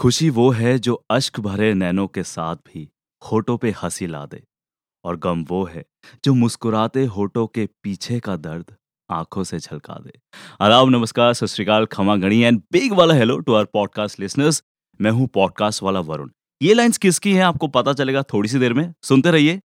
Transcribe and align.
खुशी 0.00 0.28
वो 0.30 0.50
है 0.50 0.78
जो 0.78 0.94
अश्क 1.10 1.40
भरे 1.40 1.72
नैनों 1.74 2.06
के 2.06 2.22
साथ 2.22 2.56
भी 2.56 2.88
होठों 3.22 3.56
पे 3.56 3.70
हँसी 3.82 4.06
ला 4.06 4.24
दे 4.26 4.42
और 5.04 5.16
गम 5.16 5.44
वो 5.48 5.64
है 5.64 5.84
जो 6.24 6.34
मुस्कुराते 6.34 7.04
होठों 7.06 7.46
के 7.46 7.68
पीछे 7.82 8.20
का 8.20 8.36
दर्द 8.36 8.72
आँखों 9.10 9.44
से 9.44 9.58
झलका 9.58 9.94
दे 9.94 10.12
आदाब 10.60 10.88
नमस्कार, 10.88 11.32
सत 11.34 11.46
श्रीकाल, 11.46 11.86
खमा 11.86 12.16
गणी 12.16 12.40
एंड 12.40 12.62
बिग 12.72 12.92
वाला 12.92 13.14
hello 13.14 13.38
to 13.38 13.54
our 13.54 13.64
podcast 13.64 14.20
listeners 14.20 14.62
मैं 15.00 15.10
हूँ 15.10 15.26
पॉडकास्ट 15.26 15.82
वाला 15.82 16.00
वरुण। 16.00 16.30
ये 16.62 16.74
लाइंस 16.74 16.98
किसकी 16.98 17.32
हैं 17.32 17.44
आपको 17.44 17.68
पता 17.68 17.92
चलेगा 17.92 18.22
थोड़ी 18.22 18.48
सी 18.48 18.58
देर 18.58 18.74
में। 18.74 18.92
सुनते 19.02 19.30
रहिए। 19.30 19.60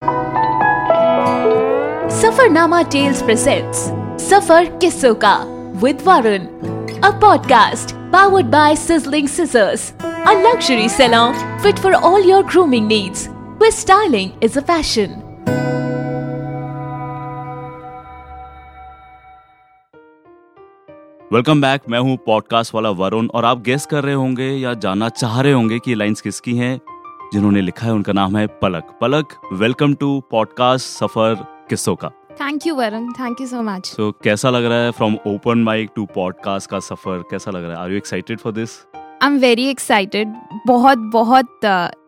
सफरनामा 2.23 2.83
टेल्स 2.83 3.23
प्रेजेंट्स 3.23 3.79
सफ़र 4.31 4.79
किस्सों 4.79 5.15
का 5.15 5.37
with 5.85 6.03
Varun. 6.03 6.70
A 7.05 7.11
podcast 7.11 7.95
powered 8.13 8.49
by 8.51 8.75
Sizzling 8.75 9.29
Scissors, 9.35 9.83
a 10.03 10.33
luxury 10.43 10.89
salon 10.89 11.37
fit 11.63 11.79
for 11.79 11.93
all 12.09 12.27
your 12.31 12.41
grooming 12.43 12.89
needs, 12.89 13.23
where 13.59 13.71
styling 13.71 14.33
is 14.49 14.59
a 14.59 14.63
fashion. 14.63 15.15
Welcome 21.33 21.61
back 21.61 21.81
मैं 21.89 21.99
हूँ 21.99 22.17
पॉडकास्ट 22.17 22.75
वाला 22.75 22.91
वरुण 22.91 23.29
और 23.29 23.45
आप 23.45 23.63
गेस 23.63 23.87
कर 23.87 24.05
रहे 24.05 24.15
होंगे 24.15 24.51
या 24.51 24.75
जानना 24.75 25.09
चाह 25.09 25.41
रहे 25.41 25.53
होंगे 25.53 25.79
कि 25.79 25.95
लाइंस 25.95 26.21
किसकी 26.21 26.57
हैं 26.57 26.81
जिन्होंने 27.33 27.61
लिखा 27.61 27.87
है 27.87 27.93
उनका 27.93 28.13
नाम 28.13 28.37
है 28.37 28.47
Palak. 28.47 28.99
Palak 29.01 29.41
welcome 29.53 29.95
to 29.95 30.23
podcast 30.31 30.87
सफ़र 30.87 31.35
किस्सों 31.69 31.97
का। 31.97 32.11
Thank 32.41 32.67
you 32.67 32.75
Varun 32.75 33.13
thank 33.13 33.41
you 33.41 33.47
so 33.47 33.63
much 33.63 33.87
so 33.87 34.11
कैसा 34.25 34.51
लग 34.51 34.65
रहा 34.65 34.79
है 34.79 34.91
from 34.91 35.17
open 35.27 35.63
mic 35.63 35.91
to 35.97 36.05
podcast 36.05 36.71
का 36.71 36.79
सफ़र 36.81 37.23
कैसा 37.31 37.51
लग 37.51 37.65
रहा 37.65 37.73
है 37.73 37.83
are 37.83 37.91
you 37.91 37.97
excited 37.97 38.39
for 38.39 38.53
this 38.53 38.71
I 38.97 39.27
am 39.27 39.39
very 39.39 39.67
excited 39.67 40.35
बहुत 40.67 40.99
बहुत 40.99 41.61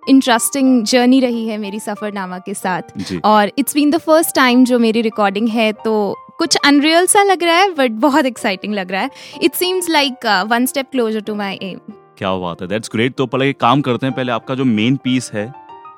इंटरेस्टिंग 0.08 0.80
uh, 0.80 0.90
जर्नी 0.90 1.20
रही 1.20 1.46
है 1.48 1.58
मेरी 1.58 1.80
सफरनामा 1.80 2.38
के 2.38 2.54
साथ। 2.54 2.82
और 3.24 3.50
it's 3.58 3.74
been 3.74 3.90
the 3.90 3.98
first 3.98 4.34
time 4.34 4.64
जो 4.64 4.78
मेरी 4.78 5.00
रिकॉर्डिंग 5.00 5.48
है 5.48 5.72
तो 5.72 5.94
कुछ 6.38 6.56
अनरियल 6.56 7.06
सा 7.06 7.22
लग 7.22 7.42
रहा 7.42 7.56
है 7.56 7.74
बट 7.74 7.90
बहुत 7.90 8.26
एक्साइटिंग 8.26 8.74
लग 8.74 8.92
रहा 8.92 9.02
है। 9.02 9.10
It 9.42 9.54
seems 9.54 9.90
like 9.90 10.26
one 10.48 10.66
step 10.66 10.90
closer 10.90 11.20
to 11.20 11.34
my 11.34 11.58
aim 11.62 11.78
क्या 12.18 12.34
बात 12.36 12.62
है? 12.62 12.68
दैट्स 12.68 12.90
ग्रेट 12.92 13.14
तो 13.14 13.26
पहले 13.26 13.52
काम 13.52 13.80
करते 13.80 14.06
हैं 14.06 14.14
पहले 14.16 14.32
आपका 14.32 14.54
जो 14.54 14.64
मेन 14.64 14.96
पीस 14.96 15.30
है 15.34 15.52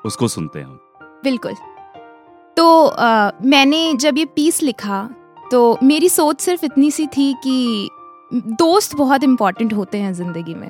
उसको 0.05 0.27
सुनते 0.27 0.59
हैं 0.59 0.65
हम। 0.65 0.79
बिल्कुल। 1.23 1.55
तो 2.57 2.65
uh, 2.87 3.45
मैंने 3.45 3.93
जब 3.93 4.17
ये 4.17 4.25
पीस 4.25 4.61
लिखा 4.63 5.09
तो 5.51 5.77
मेरी 5.83 6.09
सोच 6.09 6.41
सिर्फ़ 6.41 6.65
इतनी 6.65 6.91
सी 6.91 7.05
थी 7.07 7.33
कि 7.43 7.89
दोस्त 8.33 8.95
बहुत 8.95 9.23
इंपॉर्टेंट 9.23 9.73
होते 9.73 9.97
हैं 9.97 10.13
ज़िंदगी 10.13 10.53
में। 10.53 10.69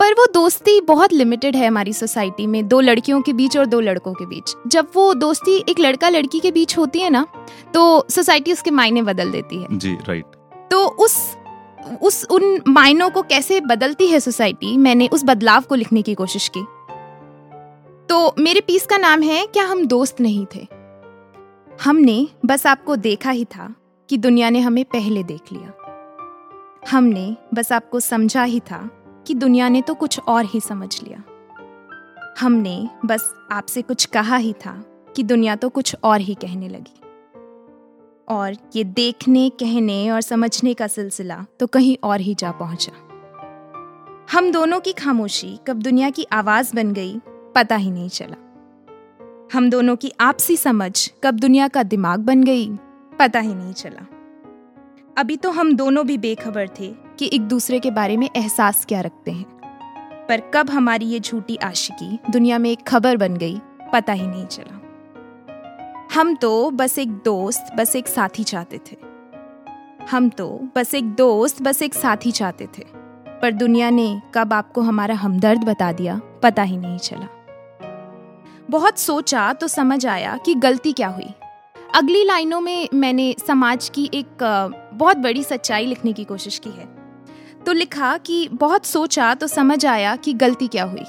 पर 0.00 0.12
वो 0.12 0.26
दोस्ती 0.34 0.80
बहुत 0.80 1.12
लिमिटेड 1.12 1.56
है 1.56 1.66
हमारी 1.66 1.92
सोसाइटी 1.92 2.46
में 2.46 2.66
दो 2.68 2.80
लड़कियों 2.80 3.20
के 3.22 3.32
बीच 3.32 3.56
और 3.56 3.66
दो 3.66 3.80
लड़कों 3.80 4.12
के 4.14 4.26
बीच। 4.26 4.54
जब 4.66 4.88
वो 4.94 5.12
दोस्ती 5.14 5.56
एक 5.68 5.80
लड़का 5.80 6.08
लड़की 6.08 6.40
के 6.40 6.50
बीच 6.50 6.76
होती 6.78 7.00
है 7.00 7.10
ना 7.10 7.26
तो 7.74 8.04
सोसाइटी 8.10 8.52
उसके 8.52 8.70
मायने 8.70 9.02
बदल 9.02 9.30
देती 9.30 9.62
है। 9.62 9.78
जी 9.78 9.94
राइट 10.08 10.24
तो 10.70 10.86
उस 10.86 11.16
उस 12.02 12.24
उन 12.30 12.60
मायनों 12.68 13.08
को 13.10 13.22
कैसे 13.22 13.60
बदलती 13.60 14.06
है 14.06 14.20
सोसाइटी 14.20 14.76
मैंने 14.78 15.08
उस 15.12 15.24
बदलाव 15.24 15.62
को 15.62 15.74
लिखने 15.74 16.02
की 16.02 16.14
कोशिश 16.14 16.48
की। 16.48 16.60
तो 18.14 18.34
मेरे 18.38 18.60
पीस 18.60 18.86
का 18.86 18.96
नाम 18.96 19.22
है, 19.22 19.46
क्या 19.46 19.64
हम 19.64 19.86
दोस्त 19.86 20.20
नहीं 20.20 20.46
थे? 20.54 20.66
हमने 21.82 22.28
बस 22.46 22.66
आपको 22.66 22.96
देखा 22.96 23.30
ही 23.30 23.44
था 23.44 23.74
कि 24.08 24.16
दुनिया 24.16 24.50
ने 24.50 24.60
हमें 24.60 24.84
पहले 24.84 25.22
देख 25.22 25.40
लिया। 25.52 25.72
हमने 26.90 27.36
बस 27.54 27.72
आपको 27.72 28.00
समझा 28.00 28.42
ही 28.42 28.60
था 28.60 28.90
कि 29.26 29.34
दुनिया 29.34 29.68
ने 29.68 29.82
तो 29.82 29.94
कुछ 29.94 30.20
और 30.20 30.44
ही 30.44 30.60
समझ 30.60 31.02
लिया। 31.02 31.22
हमने 32.40 32.88
बस 33.04 33.34
आपसे 33.52 33.82
कुछ 33.82 34.04
कहा 34.04 34.36
ही 34.36 34.52
था 34.52 34.84
कि 35.16 35.22
दुनिया 35.22 35.56
तो 35.56 35.68
कुछ 35.68 35.96
और 36.04 36.20
ही 36.20 36.34
कहने 36.34 36.68
लगी। 36.68 37.00
और 38.28 38.56
ये 38.76 38.84
देखने, 38.84 39.50
कहने 39.50 40.10
और 40.10 40.20
समझने 40.20 40.74
का 40.74 40.86
सिलसिला 40.86 41.44
तो 41.60 41.66
कहीं 41.66 41.96
और 42.02 42.20
ही 42.20 42.34
जा 42.34 42.50
पहुँचा। 42.50 42.92
हम 44.32 44.52
दोनों 44.52 44.80
की 44.80 44.92
खामोशी 44.92 45.58
कब 45.66 45.76
दुनिया 45.76 46.10
की 46.10 46.26
आवाज़ 46.32 46.76
बन 46.76 46.92
गई 46.92 47.20
पता 47.54 47.76
ही 47.76 47.90
नहीं 47.90 48.08
चला। 48.08 48.36
हम 49.52 49.70
दोनों 49.70 49.96
की 49.96 50.12
आपसी 50.20 50.56
समझ 50.56 51.10
कब 51.24 51.34
दुनिया 51.34 51.68
का 51.68 51.82
दिमाग 51.82 52.20
बन 52.20 52.44
गई, 52.44 52.76
पता 53.18 53.40
ही 53.40 53.54
नहीं 53.54 53.72
चला। 53.72 54.06
अभी 55.18 55.36
तो 55.36 55.50
हम 55.50 55.76
दोनों 55.76 56.06
भी 56.06 56.18
बेखबर 56.18 56.68
थे 56.68 56.94
कि 57.18 57.30
एक 57.32 57.42
दूसरे 57.42 57.80
के 57.80 57.90
बारे 57.90 58.16
में 58.16 58.30
एहसास 58.36 58.84
क्या 58.84 59.00
रखते 59.00 59.30
हैं। 59.30 59.46
पर 60.28 60.40
कब 60.54 60.70
हमारी 60.70 61.06
ये 61.06 61.20
झूठी 61.20 61.56
आशिकी 61.56 62.18
दुनिया 62.30 62.58
में 62.58 62.70
एक 62.70 62.82
खबर 62.88 63.16
बन 63.16 63.36
गई, 63.36 63.60
पता 63.92 64.12
ही 64.12 64.26
नहीं 64.26 64.46
चला। 64.46 64.80
हम 66.14 66.34
तो 66.34 66.70
बस 66.70 66.98
एक 66.98 67.10
दोस्त, 67.10 67.66
बस 67.76 67.96
एक 67.96 68.08
साथी 68.08 68.44
चाहते 68.44 68.78
थे। 68.78 68.96
हम 70.10 70.28
तो 70.28 70.68
बस 70.76 70.94
एक 70.94 71.04
दोस्त, 71.04 71.62
बस 71.62 71.82
एक 71.82 71.94
साथी 71.94 72.30
चाहते 72.30 72.66
थे। 72.66 72.86
पर 73.42 73.52
दुनिया 73.52 73.90
ने 73.90 74.22
कब 74.34 74.52
आपको 74.52 74.80
हमारा 74.80 75.14
हमदर्द 75.14 75.64
बता 75.64 75.92
दिया, 75.92 76.20
पता 76.42 76.62
ही 76.62 76.76
नहीं 76.76 76.98
चला। 76.98 77.43
बहुत 78.70 78.98
सोचा 78.98 79.52
तो 79.52 79.68
समझ 79.68 80.06
आया 80.06 80.36
कि 80.36 80.54
गलती 80.54 80.92
क्या 80.92 81.08
हुई। 81.08 81.34
अगली 81.94 82.24
लाइनों 82.24 82.60
में 82.60 82.88
मैंने 82.94 83.34
समाज 83.46 83.88
की 83.88 84.10
एक 84.14 84.28
बहुत 84.94 85.16
बड़ी 85.16 85.42
सच्चाई 85.42 85.86
लिखने 85.86 86.12
की 86.12 86.24
कोशिश 86.24 86.58
की 86.58 86.70
है। 86.70 86.88
तो 87.66 87.72
लिखा 87.72 88.16
कि 88.16 88.48
बहुत 88.52 88.86
सोचा 88.86 89.34
तो 89.34 89.46
समझ 89.46 89.86
आया 89.86 90.16
कि 90.16 90.32
गलती 90.32 90.68
क्या 90.68 90.84
हुई। 90.84 91.04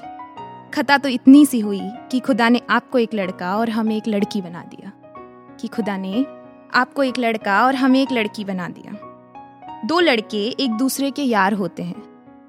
खता 0.74 0.98
तो 0.98 1.10
इतनी 1.10 1.46
सी 1.46 1.60
हुई 1.60 1.82
कि 1.84 2.20
खुदा 2.20 2.50
ने 2.50 2.62
आपको 2.70 3.00
एक 3.00 3.14
लड़का 3.14 3.58
और 3.58 3.70
हमें 3.70 3.98
एक 3.98 4.08
लड़की 4.08 4.42
बना 4.42 4.62
दिया। 4.62 4.92
कि 5.60 5.68
खुदा 5.68 5.98
ने 5.98 6.26
आपको 6.74 7.04
एक 7.04 7.20
लड़का 7.20 7.66
और 7.66 7.76
हमें 7.76 8.02
एक 8.02 8.12
लड़की 8.12 8.46
बना 8.46 8.70
दिया। 8.70 8.94
दो 9.86 10.00
लड़के 10.00 10.48
एक 10.48 10.72
दूसरे 10.72 11.12
के 11.12 11.24
यार 11.24 11.54
होते 11.54 11.84
हैं 11.84 12.04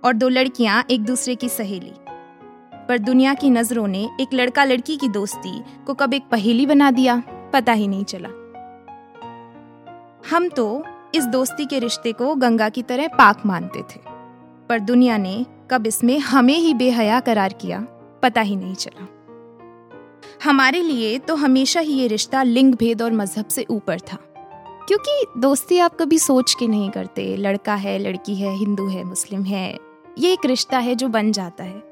और 0.05 0.13
दो 0.13 0.29
लड़कियाँ 0.29 0.85
एक 0.91 1.05
दूसरे 1.05 1.35
की 1.35 1.49
सहेली। 1.49 1.93
पर 2.89 2.99
दुनिया 2.99 3.35
की 3.35 3.51
नज़रों 3.51 3.87
ने 3.89 4.09
एक 4.21 4.35
लड़का 4.35 4.65
लड़की 4.65 4.97
की 4.97 5.09
दोस्ती 5.09 5.63
को 5.87 5.95
कब 5.95 6.15
एक 6.15 6.29
पहेली 6.31 6.67
बना 6.67 6.91
दिया? 6.91 7.23
पता 7.53 7.73
ही 7.73 7.89
नहीं 7.89 8.05
चला। 8.05 8.29
हम 10.31 10.49
तो 10.49 10.85
इस 11.15 11.25
दोस्ती 11.27 11.67
के 11.67 11.79
रिश्ते 11.79 12.13
को 12.13 12.35
गंगा 12.35 12.69
की 12.69 12.83
तरह 12.83 13.09
पाक 13.09 13.45
मानते 13.47 13.81
थे, 13.81 14.01
पर 14.69 14.81
दुनिया 14.81 15.17
ने 15.19 15.45
कब 15.71 15.87
इसमें 15.87 16.19
हमें 16.21 16.57
ही 16.57 16.73
बेहया 16.75 17.21
करार 17.21 17.53
किया? 17.53 17.81
पता 18.23 18.41
ही 18.41 18.57
नहीं 18.57 18.75
चला। 18.75 19.09
हमारे 20.45 20.83
लिए 20.83 21.19
तो 21.19 21.35
हमेशा 21.37 21.81
ही 21.81 21.93
ये 21.93 22.07
रिश्ता 22.07 22.43
लिंग 22.43 22.75
भेद 22.75 23.03
और 23.03 23.13
मज़हब 23.13 23.49
से 23.49 23.67
ऊपर 23.71 24.01
था, 24.03 24.19
क्योंकि 24.89 25.41
दोस्ती 25.41 25.79
आप 25.79 25.97
कभी 26.01 26.19
सोच 26.19 26.55
के 26.55 26.67
नहीं 26.67 26.91
करते। 26.91 27.37
लड़का 27.37 27.75
है, 27.75 27.99
लड़की 27.99 28.35
है, 28.35 28.55
हिंदू 28.57 28.89
है, 28.89 29.05
मुस्लिम 29.05 29.43
है, 29.45 29.79
ये 30.19 30.33
एक 30.33 30.47
रिश्ता 30.47 30.79
है 30.79 30.95
जो 30.95 31.09
बन 31.09 31.33
जाता 31.33 31.65
है। 31.65 31.83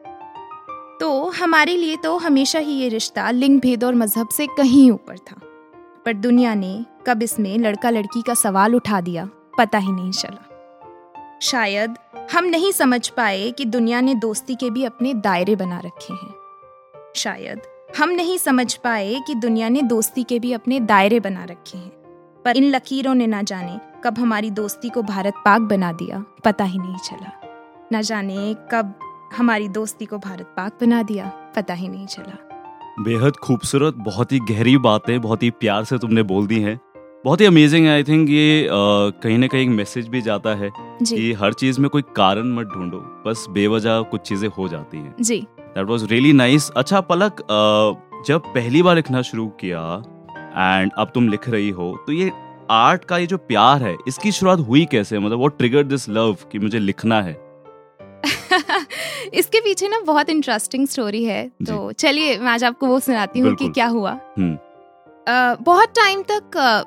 तो 1.01 1.31
हमारे 1.31 1.77
लिए 1.77 1.97
तो 1.97 2.17
हमेशा 2.17 2.59
ही 2.59 2.73
ये 2.73 2.89
रिश्ता 2.89 3.31
लिंग 3.31 3.61
भेद 3.61 3.85
और 3.85 3.95
मज़हब 3.95 4.29
से 4.29 4.47
कहीं 4.47 4.91
ऊपर 4.91 5.19
था। 5.19 5.37
पर 6.05 6.13
दुनिया 6.13 6.55
ने 6.55 6.85
कब 7.07 7.23
इसमें 7.23 7.59
लड़का 7.59 7.91
लड़की 7.91 8.23
का 8.23 8.35
सवाल 8.35 8.75
उठा 8.75 9.01
दिया, 9.01 9.29
पता 9.59 9.79
ही 9.79 9.93
नहीं 9.93 10.11
चला। 10.11 10.51
शायद 11.43 11.95
हम 12.33 12.45
नहीं 12.45 12.73
समझ 12.73 13.09
पाए 13.09 13.51
कि 13.51 13.65
दुनिया 13.65 14.01
ने 14.01 14.15
दोस्ती 14.15 14.55
के 14.55 14.71
भी 14.71 14.85
अपने 14.85 15.15
दायरे 15.15 15.57
बना 15.57 15.79
रखे 15.79 16.15
हैं। 16.15 16.35
शायद 17.17 17.61
हम 17.99 18.11
नहीं 18.11 18.39
समझ 18.39 18.75
पाए 18.75 19.21
कि 19.27 19.35
दुनिया 19.35 19.69
ने 19.69 19.83
दोस्ती 19.83 20.23
के 20.23 20.39
भी 20.39 20.53
अपने 20.53 20.81
दायरे 20.81 21.21
बना 21.21 21.45
रखे 21.45 21.79
हैं। 21.79 21.91
पर 22.45 22.57
इन 22.57 22.65
लकीरों 22.65 23.15
ने 23.15 23.27
ना 23.27 23.43
जाने 23.43 23.79
कब 24.05 24.19
हमारी 24.19 24.51
दोस्ती 24.51 24.89
को 24.89 25.03
भारत 25.03 25.35
पाक 25.45 25.61
बना 25.61 25.93
दिया, 25.93 26.25
पता 26.45 26.65
ही 26.65 26.79
नहीं 26.79 26.97
चला। 26.97 27.41
न 27.93 28.03
जाने 28.03 28.57
कब 28.73 28.95
हमारी 29.37 29.69
दोस्ती 29.69 30.05
को 30.05 30.19
भारत 30.19 30.55
पाक 30.57 30.79
बना 30.81 31.03
दिया। 31.03 31.27
पता 31.57 31.75
ही 31.75 31.89
नहीं 31.89 32.07
चला। 32.07 32.39
बेहद 33.01 33.37
खूबसूरत 33.37 33.95
बहुत 33.95 34.33
ही 34.33 34.39
गहरी 34.51 34.77
बातें 34.79 35.21
बहुत 35.21 35.43
ही 35.43 35.51
प्यार 35.51 35.85
से 35.85 35.99
तुमने 35.99 36.23
बोल 36.23 36.47
दी 36.47 36.61
हैं। 36.61 36.79
बहुत 37.25 37.41
ही 37.41 37.47
अमेजिंग 37.47 37.87
है 37.87 37.93
आई 37.93 38.03
थिंक 38.03 38.31
ये 38.31 38.69
कहीं 39.23 39.39
ना 39.39 39.47
कहीं 39.47 39.69
मैसेज 39.69 40.09
भी 40.09 40.21
जाता 40.23 40.55
है 40.55 40.71
कि 40.77 41.33
हर 41.33 41.53
चीज़ 41.53 41.81
में 41.81 41.89
कोई 41.91 42.03
कारण 42.17 42.55
मत 42.55 42.67
ढूंढो 42.67 42.99
बस 43.27 43.47
बेवजह 43.51 44.01
कुछ 44.11 44.21
चीज़ें 44.21 44.49
हो 44.49 44.69
जाती 44.69 44.99
हैं। 44.99 45.15
जी। 45.21 45.41
दैट 45.61 45.87
वाज 45.87 46.05
रियली 46.11 46.33
नाइस 46.33 46.71
अच्छा 46.77 47.01
पलक 47.03 47.33
uh, 47.33 48.27
जब 48.27 48.53
पहली 48.55 48.83
बार 48.83 48.97
लिखना 48.97 49.23
शुरू 49.23 49.47
किया 49.61 49.81
एंड 50.57 50.93
अब 50.99 51.11
तुम 51.15 51.29
लिख 51.29 51.49
रही 51.49 51.71
हो 51.71 51.97
तो 52.07 52.13
ये 52.13 52.31
आर्ट 52.71 53.05
का 53.05 53.19
ये 53.19 53.27
जो 53.27 53.39
प्यार 53.39 53.83
है 53.83 53.97
इसकी 54.09 54.33
शुरुआत 54.33 54.59
हुई 54.59 54.85
कैसे? 54.85 55.19
मतलब 55.19 55.39
वो 55.39 55.49
ट्रिगर 55.49 55.83
दिस 55.85 56.09
लव 56.09 56.37
कि 56.53 56.59
मुझे 56.59 56.79
लिखना 56.79 57.21
है? 57.23 57.33
इसके 59.35 59.61
पीछे 59.61 59.89
ना 59.89 60.01
बहुत 60.01 60.29
इंटरेस्टिंग 60.31 60.87
स्टोरी 60.89 61.25
है। 61.25 61.49
तो 61.67 61.93
चलिए 61.93 62.39
मैं 62.39 62.53
आज 62.53 62.65
आपको 62.65 62.87
वो 62.87 63.01
सुनाती 63.01 63.41
हूँ 63.41 63.55
कि 63.55 63.69
क्या 63.69 63.87
हुआ। 63.87 64.11
हम्म। 64.39 64.55
अ, 65.29 65.57
बहुत 65.61 65.89
टाइम 65.89 66.23
तक 66.31 66.57
अ, 66.57 66.83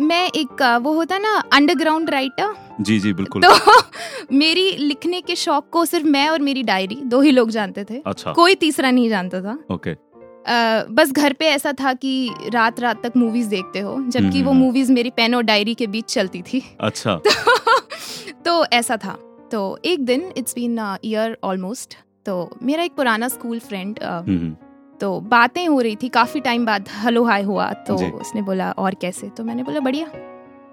मैं 0.00 0.26
एक 0.36 0.62
वो 0.82 0.92
होता 0.92 1.18
ना 1.18 1.34
अंडरग्राउंड 1.52 2.10
राइटर 2.10 2.54
जी 2.80 2.98
जी 3.00 3.12
बिल्कुल। 3.12 3.42
तो 3.42 3.50
मेरी 4.32 4.70
लिखने 4.76 5.20
के 5.20 5.36
शौक 5.36 5.68
को 5.70 5.84
सिर्फ़ 5.84 6.06
मैं 6.06 6.28
और 6.28 6.40
मेरी 6.40 6.62
डायरी 6.62 6.94
दो 7.04 7.20
ही 7.20 7.30
लोग 7.30 7.50
जानते 7.50 7.84
थे। 7.84 8.02
अच्छा। 8.06 8.32
कोई 8.32 8.54
तीसरा 8.54 8.90
नहीं 8.90 9.08
जानता 9.08 9.40
था। 9.42 9.58
ओके 9.70 9.90
अ, 9.90 10.84
बस 10.90 11.10
घर 11.12 11.32
पे 11.32 11.46
ऐसा 11.46 11.72
था 11.72 11.92
कि 11.94 12.30
रात 12.54 12.80
रात 12.80 13.02
तक 13.02 13.16
मूवीज़ 13.16 13.48
देखते 13.48 13.80
हो 13.80 13.96
जबकि 14.08 14.42
वो 14.42 14.50
हम्म। 14.50 14.60
मूवीज़ 14.62 14.92
मेरी 14.92 15.10
पेन 15.10 15.34
और 15.34 15.42
डायरी 15.42 15.74
के 15.74 15.86
बीच 15.86 16.04
चलती 16.04 16.42
थी। 16.42 16.62
अच्छा। 16.80 17.20
तो 18.44 18.64
ऐसा 18.64 18.96
था। 18.96 19.16
तो 19.52 19.78
एक 19.84 20.04
दिन 20.04 20.32
इट्स 20.36 20.54
बीन 20.54 20.78
ईयर 21.04 21.36
ऑलमोस्ट 21.44 21.96
तो 22.26 22.34
मेरा 22.62 22.82
एक 22.82 22.94
पुराना 22.96 23.28
स्कूल 23.28 23.58
फ्रेंड 23.58 23.98
हम्म, 24.02 24.36
हम्म, 24.38 24.54
तो 25.00 25.20
बातें 25.20 25.66
हो 25.66 25.80
रही 25.80 25.96
थी 25.96 26.08
काफ़ी 26.08 26.40
टाइम 26.40 26.66
बाद 26.66 26.88
हेलो 26.94 27.24
हाय 27.24 27.42
हुआ 27.42 27.72
तो। 27.86 27.94
उसने 28.20 28.42
बोला 28.42 28.70
और 28.78 28.94
कैसे? 28.94 29.28
तो 29.28 29.44
मैंने 29.44 29.62
बोला 29.62 29.80
बढ़िया। 29.80 30.06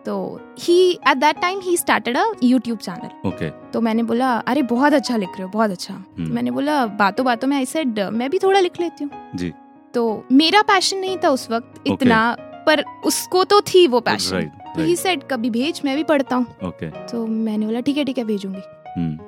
तो 0.05 0.15
he 0.59 0.79
at 0.91 1.17
that 1.17 1.39
time 1.41 1.59
he 1.59 1.75
started 1.77 2.17
a 2.17 2.23
YouTube 2.43 2.77
channel 2.79 3.27
okay 3.27 3.49
तो 3.71 3.81
मैंने 3.81 4.03
बोला 4.03 4.31
अरे 4.47 4.61
बहुत 4.63 4.93
अच्छा 4.93 5.17
लिख 5.17 5.29
रहे 5.29 5.43
हो 5.43 5.49
बहुत 5.49 5.71
अच्छा। 5.71 5.93
हम्म। 5.93 6.33
मैंने 6.33 6.51
बोला 6.51 6.85
बातों 6.97 7.25
बातों 7.25 7.47
में 7.47 7.55
आई 7.57 7.65
सेड 7.65 7.99
मैं 7.99 8.29
भी 8.29 8.39
थोड़ा 8.39 8.59
लिख 8.59 8.79
लेती 8.81 9.03
हूँ। 9.03 9.31
जी। 9.35 9.53
तो 9.93 10.23
मेरा 10.31 10.61
पैशन 10.61 10.97
नहीं 10.97 11.17
था 11.23 11.29
उस 11.29 11.49
वक्त 11.51 11.81
इतना 11.87 12.19
पर 12.67 12.83
उसको 13.05 13.43
तो 13.43 13.59
थी 13.63 13.85
वो 13.87 13.99
पैशन 13.99 14.35
राइट 14.35 14.56
तो 14.77 14.83
ही 14.83 14.95
सेड 14.95 15.23
कभी 15.23 15.49
भेज 15.49 15.81
मैं 15.85 15.95
भी 15.95 16.03
पढ़ता 16.03 16.35
हूँ. 16.35 16.45
ओके 16.63 16.89
तो 17.07 17.25
मैंने 17.27 17.65
बोला 17.65 17.79
ठीक 17.79 17.97
है 17.97 18.03
ठीक 18.05 18.17
है 18.17 18.23
भेजूँगी. 18.23 18.61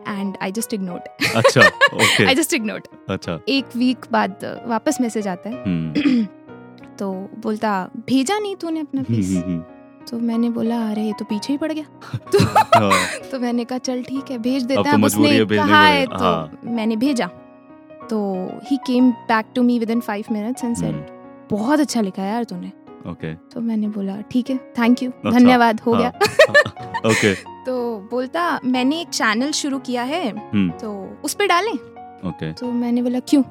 एंड 0.07 0.37
आई 0.41 0.51
जस्ट 0.51 0.73
इग्नोर्ड 0.73 1.25
अच्छा 1.35 1.61
ओके 1.61 2.25
आई 2.25 2.35
जस्ट 2.35 2.53
इग्नोर्ड 2.53 2.87
अच्छा. 3.09 3.39
एक 3.49 3.75
वीक 3.75 4.05
बाद 4.11 4.45
वापस 4.67 5.01
मैसेज 5.01 5.27
आता 5.27 5.49
है। 5.49 5.63
हम्म, 5.63 6.25
तो 6.99 7.11
बोलता 7.39 7.73
भेजा 8.07 8.37
नहीं 8.39 8.55
तूने 8.55 8.79
अपना 8.79 9.03
पीस 9.03 9.29
हम्म, 9.29 9.43
हम्म, 9.43 9.61
तो 10.05 10.19
मैंने 10.19 10.49
बोला 10.49 10.79
अरे 10.89 11.03
ये 11.03 11.13
तो 11.19 11.25
पीछे 11.25 11.53
ही 11.53 11.57
पड़ 11.57 11.71
गया. 11.71 11.85
तो 12.31 12.39
तो 13.31 13.39
मैंने 13.39 13.65
कहा 13.65 13.77
चल 13.79 14.01
ठीक 14.03 14.31
है 14.31 14.37
भेज 14.39 14.63
देते 14.63 14.83
तो 14.83 14.89
हैं 14.89 15.03
उसने 15.05 15.29
है, 15.29 15.45
कहा 15.45 15.83
है 15.83 16.05
तो 16.05 16.17
हाँ। 16.17 16.59
मैंने 16.65 16.95
भेजा। 16.95 17.27
तो 18.09 18.19
he 18.65 18.77
came 18.87 19.11
back 19.27 19.45
to 19.55 19.63
me 19.63 19.79
within 19.89 19.99
five 20.01 20.25
minutes 20.31 20.63
and 20.63 20.75
said 20.75 21.05
बहुत 21.51 21.79
अच्छा 21.79 22.01
लिखा 22.01 22.21
है 22.21 22.31
यार 22.31 22.43
तूने। 22.43 22.71
ओके 23.07 23.33
तो 23.53 23.61
मैंने 23.61 23.87
बोला 23.87 24.19
ठीक 24.31 24.49
है 24.49 24.57
थैंक 24.79 25.03
यू 25.03 25.09
अच्छा, 25.11 25.37
धन्यवाद 25.39 25.79
हो 25.81 25.93
हाँ, 25.93 26.01
गया 26.11 27.09
ओके 27.09 27.33
तो 27.65 27.75
बोलता 28.11 28.59
मैंने 28.65 28.99
एक 29.01 29.09
चैनल 29.09 29.51
शुरू 29.51 29.79
किया 29.79 30.03
है 30.03 30.27
हम्म, 30.29 30.69
तो 30.71 31.19
उस 31.23 31.33
पे 31.33 31.47
डालें। 31.47 31.73
ओके 32.29 32.51
तो 32.53 32.71
मैंने 32.71 33.01
बोला 33.01 33.19
क्यों? 33.29 33.43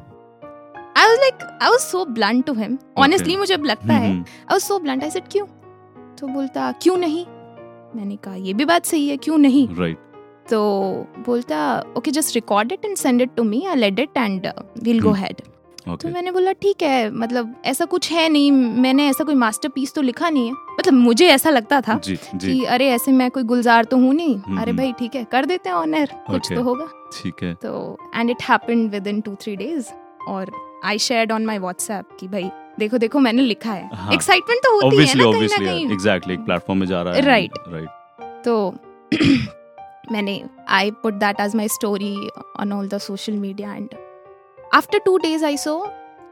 I 0.97 1.07
was 1.09 1.19
like 1.21 1.43
I 1.63 1.71
was 1.71 1.81
so 1.81 2.05
blunt 2.05 2.45
to 2.47 2.53
him 2.55 2.79
honestly 2.99 3.37
मुझे 3.37 3.55
अब 3.55 3.65
लगता 3.65 3.95
है 3.95 4.11
I 4.11 4.21
was 4.51 4.61
so 4.61 4.79
blunt 4.79 5.03
I 5.05 5.11
said 5.11 5.29
क्यों? 5.33 5.47
तो 6.19 6.27
बोलता 6.27 6.71
क्यों 6.83 6.97
नहीं? 6.97 7.25
मैंने 7.97 8.17
कहा 8.17 8.35
ये 8.35 8.53
भी 8.55 8.65
बात 8.65 8.87
सही 8.87 9.09
है 9.09 9.17
क्यों 9.17 9.39
नहीं? 9.39 9.67
राइट 9.77 9.99
तो 10.51 10.59
बोलता 11.27 11.59
okay 11.97 12.11
just 12.11 12.35
record 12.35 12.73
it 12.73 12.85
and 12.85 12.97
send 12.97 13.23
it 13.23 13.35
to 13.37 13.43
me 13.45 13.65
I 13.67 13.77
let 13.77 13.99
it 14.01 14.17
and 14.17 14.47
will 14.83 15.01
go 15.01 15.11
hmm, 15.11 15.23
तो 15.97 16.09
मैंने 16.09 16.31
बोला 16.31 16.53
ठीक 16.53 16.83
है 16.83 17.11
मतलब 17.11 17.55
ऐसा 17.67 17.85
कुछ 17.85 18.11
है 18.13 18.29
नहीं 18.29 18.51
मैंने 18.53 19.07
ऐसा 19.09 19.25
कोई 19.25 19.35
मास्टरपीस 19.35 19.95
तो 19.95 20.03
लिखा 20.03 20.29
नहीं 20.31 20.47
है। 20.47 20.53
मतलब 20.53 20.95
मुझे 20.95 21.27
ऐसा 21.29 21.51
लगता 21.51 21.81
था 21.81 21.99
जी 22.05 22.17
जी। 22.35 22.53
कि 22.53 22.65
अरे 22.65 22.89
ऐसे 22.91 23.13
मैं 23.13 23.31
कोई 23.31 23.43
गुलजार 23.43 23.85
तो 23.85 23.97
हूँ 23.97 24.15
नहीं। 24.15 24.37
हम्म, 24.37 24.61
अरे 24.61 24.71
हम्म। 24.71 24.83
भाई 24.83 24.93
ठीक 24.93 25.15
है 25.15 25.25
कर 25.25 25.45
देते 25.47 25.69
हैं 25.69 25.77
ऑनर 25.77 26.09
कुछ 26.27 26.41
Okay. 26.41 26.55
तो 26.55 26.63
होगा। 26.63 26.89
ठीक 27.13 27.43
है। 27.43 27.53
तो 27.55 27.99
and 28.15 28.31
it 28.31 28.43
happened 28.49 28.91
within 29.07 29.21
two 29.21 29.35
three 29.35 29.57
days 29.57 29.89
और 30.29 30.51
I 30.85 30.99
shared 30.99 31.33
on 31.33 31.47
my 31.47 31.59
WhatsApp 31.59 32.17
कि 32.21 32.29
भाई 32.29 32.51
देखो 32.79 32.99
देखो 32.99 33.19
मैंने 33.19 33.43
लिखा 33.43 33.73
है। 33.73 33.89
हाँ। 33.95 34.13
एक्साइटमेंट 34.15 34.61
तो 34.65 34.75
होती 34.75 34.97
है 34.97 35.15
ना 35.15 35.25
कहीं 35.25 35.49
ना 35.49 35.57
कहीं। 35.57 35.91
एग्जैक्टली 35.93 36.35
एक 36.35 36.41
प्लेटफॉर्म 36.41 36.81
में 36.81 36.87
जा 36.87 37.03
रहा 37.03 37.15
है। 37.15 37.21
Right. 37.23 37.59
राइट 37.69 38.45
तो 38.45 38.75
मैंने 40.13 40.43
I 40.69 40.91
put 41.03 41.15
that 41.15 41.41
as 41.41 41.55
my 41.57 41.69
story 41.69 42.29
on 42.61 42.73
all 42.73 42.89
the 42.89 42.99
social 42.99 43.33
media 43.33 43.75
and 43.75 43.89
after 44.75 44.99
two 44.99 45.17
days 45.19 45.45
I 45.45 45.57
saw 45.57 45.75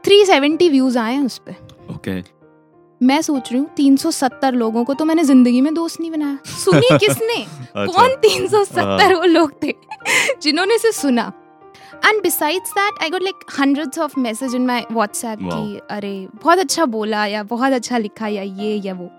370 0.03 0.69
views 0.69 0.97
आए 0.97 1.13
हैं 1.13 1.25
उस 1.25 1.37
पर 1.37 1.55
ओके 1.95 2.21
मैं 3.01 3.21
सोच 3.21 3.51
रही 3.51 3.59
हूँ 3.61 3.67
370 3.75 4.51
लोगों 4.53 4.83
को 4.83 4.93
तो 4.93 5.05
मैंने 5.05 5.23
ज़िंदगी 5.23 5.61
में 5.61 5.73
दोस्त 5.73 5.99
नहीं 6.01 6.11
बनाया। 6.11 6.37
सुनी 6.45 6.97
किसने? 6.97 7.35
कौन 7.77 8.15
370 8.15 9.13
वो 9.13 9.23
लोग 9.23 9.51
थे? 9.63 9.73
जिन्होंने 10.41 10.75
इसे 10.75 10.91
सुना। 10.91 11.31
And 12.05 12.21
besides 12.23 12.71
that 12.71 13.01
I 13.03 13.09
got 13.09 13.21
like 13.21 13.45
hundreds 13.59 13.99
of 13.99 14.19
message 14.19 14.55
in 14.55 14.65
my 14.67 14.85
WhatsApp. 14.91 15.39
कि 15.43 15.79
अरे 15.91 16.27
बहुत 16.43 16.59
अच्छा 16.59 16.85
बोला 16.85 17.25
या 17.25 17.43
बहुत 17.43 17.73
अच्छा 17.73 17.97
लिखा 17.97 18.27
या 18.27 18.41
ये 18.41 18.75
या 18.85 18.93
वो। 18.93 19.09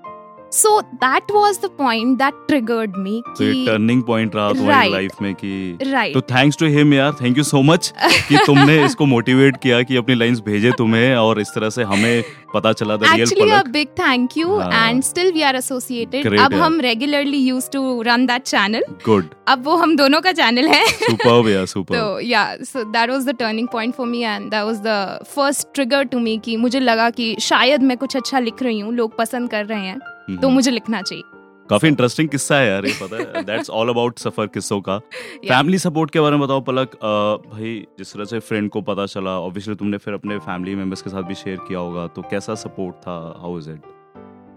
So 0.53 0.81
that 0.83 1.31
was 1.33 1.59
the 1.65 1.69
point 1.79 2.17
that 2.19 2.35
triggered 2.49 2.97
me 2.97 3.23
turning 3.39 4.03
point 4.03 4.37
रहा 4.37 4.53
तुम्हारी. 4.53 4.91
लाइफ 4.91 5.21
में 5.23 5.35
कि 5.35 5.79
राइट 5.83 6.15
तो 6.15 6.21
थैंक्स 6.21 6.57
टू 6.57 6.67
हिम 6.67 6.95
यार 6.95 7.13
थैंक 7.21 7.39
यू 7.39 7.45
सो 7.45 7.63
मच 7.63 7.93
कि 8.29 8.39
तुमने 8.47 8.85
इसको 8.85 9.07
मोटिवेट 9.07 9.57
किया 9.63 9.83
कि 9.83 9.97
अपनी 9.97 10.15
लाइंस 10.15 10.41
भेजे 10.41 10.73
तुम्हें 10.79 11.15
और 11.17 11.41
इस 11.41 11.49
तरह 11.55 11.71
से 11.71 11.83
हमें 11.83 12.23
पता 12.55 12.73
चला 12.73 12.95
real 12.95 13.21
actually 13.23 13.51
a 13.51 13.63
big 13.63 13.89
thank 13.99 14.37
you. 14.37 14.61
And 14.61 15.03
still 15.03 15.33
we 15.33 15.43
are 15.43 15.57
associated 15.57 16.39
अब 16.41 16.55
हम 16.55 16.81
regularly 16.81 17.39
use 17.39 17.71
to 17.71 18.03
run 18.03 18.27
that 18.27 18.43
channel 18.43 18.85
good 19.05 19.29
अब 19.49 19.65
वो 19.65 19.77
हम 19.77 19.97
दोनों 19.97 20.21
का 20.21 20.33
चैनल 20.33 20.69
है। 20.69 20.87
सुपर्ब 20.87 21.49
यार 21.49 21.67
सुपर्ब 21.75 22.01
तो 22.01 22.21
या 22.21 22.47
so 22.65 22.85
that 22.85 23.11
was 23.11 23.29
the 23.29 23.37
turning 23.39 23.69
point 23.69 23.95
for 23.95 24.07
me 24.07 24.23
and 24.23 24.51
that 24.51 24.65
was 24.65 24.81
the 24.87 25.19
first 25.35 25.69
trigger 25.75 26.05
to 26.05 26.19
me 26.19 26.39
कि 26.39 26.57
मुझे 26.57 26.81
लगा 26.81 27.11
कि 27.11 27.35
शायद 27.41 27.83
मैं 27.83 27.97
कुछ 27.97 28.17
अच्छा 28.17 28.39
लिख 28.39 28.63
रही 28.63 28.81
हूँ 28.81 28.95
लोग 28.95 29.17
पसंद 29.17 29.51
कर 29.51 29.67
रहे 29.67 29.87
हैं। 29.87 29.99
तो 30.37 30.49
मुझे 30.49 30.71
लिखना 30.71 31.03
चाहिए। 31.03 31.25
काफ़ी 31.71 31.89
इंटरेस्टिंग 31.89 32.29
किस्सा 32.29 32.57
है 32.57 32.69
यार 32.69 32.87
ये 32.87 32.93
पता 33.03 33.17
है। 33.17 33.43
दैट्स 33.45 33.71
ऑल 33.71 33.89
अबाउट 33.89 34.19
सफ़र 34.19 34.47
किस्सों 34.47 34.81
का। 34.81 34.99
Family 34.99 35.79
yeah. 35.79 35.89
सपोर्ट 35.89 36.11
के 36.11 36.21
बारे 36.21 36.37
में 36.37 36.45
बताओ 36.47 36.61
पलक। 36.61 36.95
अ, 36.95 37.51
भाई 37.51 37.87
जिस 37.99 38.13
तरह 38.15 38.25
से 38.25 38.39
फ्रेंड 38.39 38.71
को 38.71 38.81
पता 38.81 39.07
चला 39.07 39.31
ऑब्वियसली 39.31 39.75
तुमने 39.75 39.97
फिर 39.97 40.15
अपने 40.15 40.39
फैमिली 40.39 40.75
मेंबर्स 40.75 41.03
के 41.03 41.11
साथ 41.11 41.23
भी 41.23 41.35
शेयर 41.35 41.57
किया 41.57 41.79
होगा 41.79 42.07
तो 42.07 42.23
कैसा 42.23 42.55
सपोर्ट 42.55 42.95
था? 42.95 43.39
How 43.41 43.59
is 43.59 43.71
it 43.71 43.83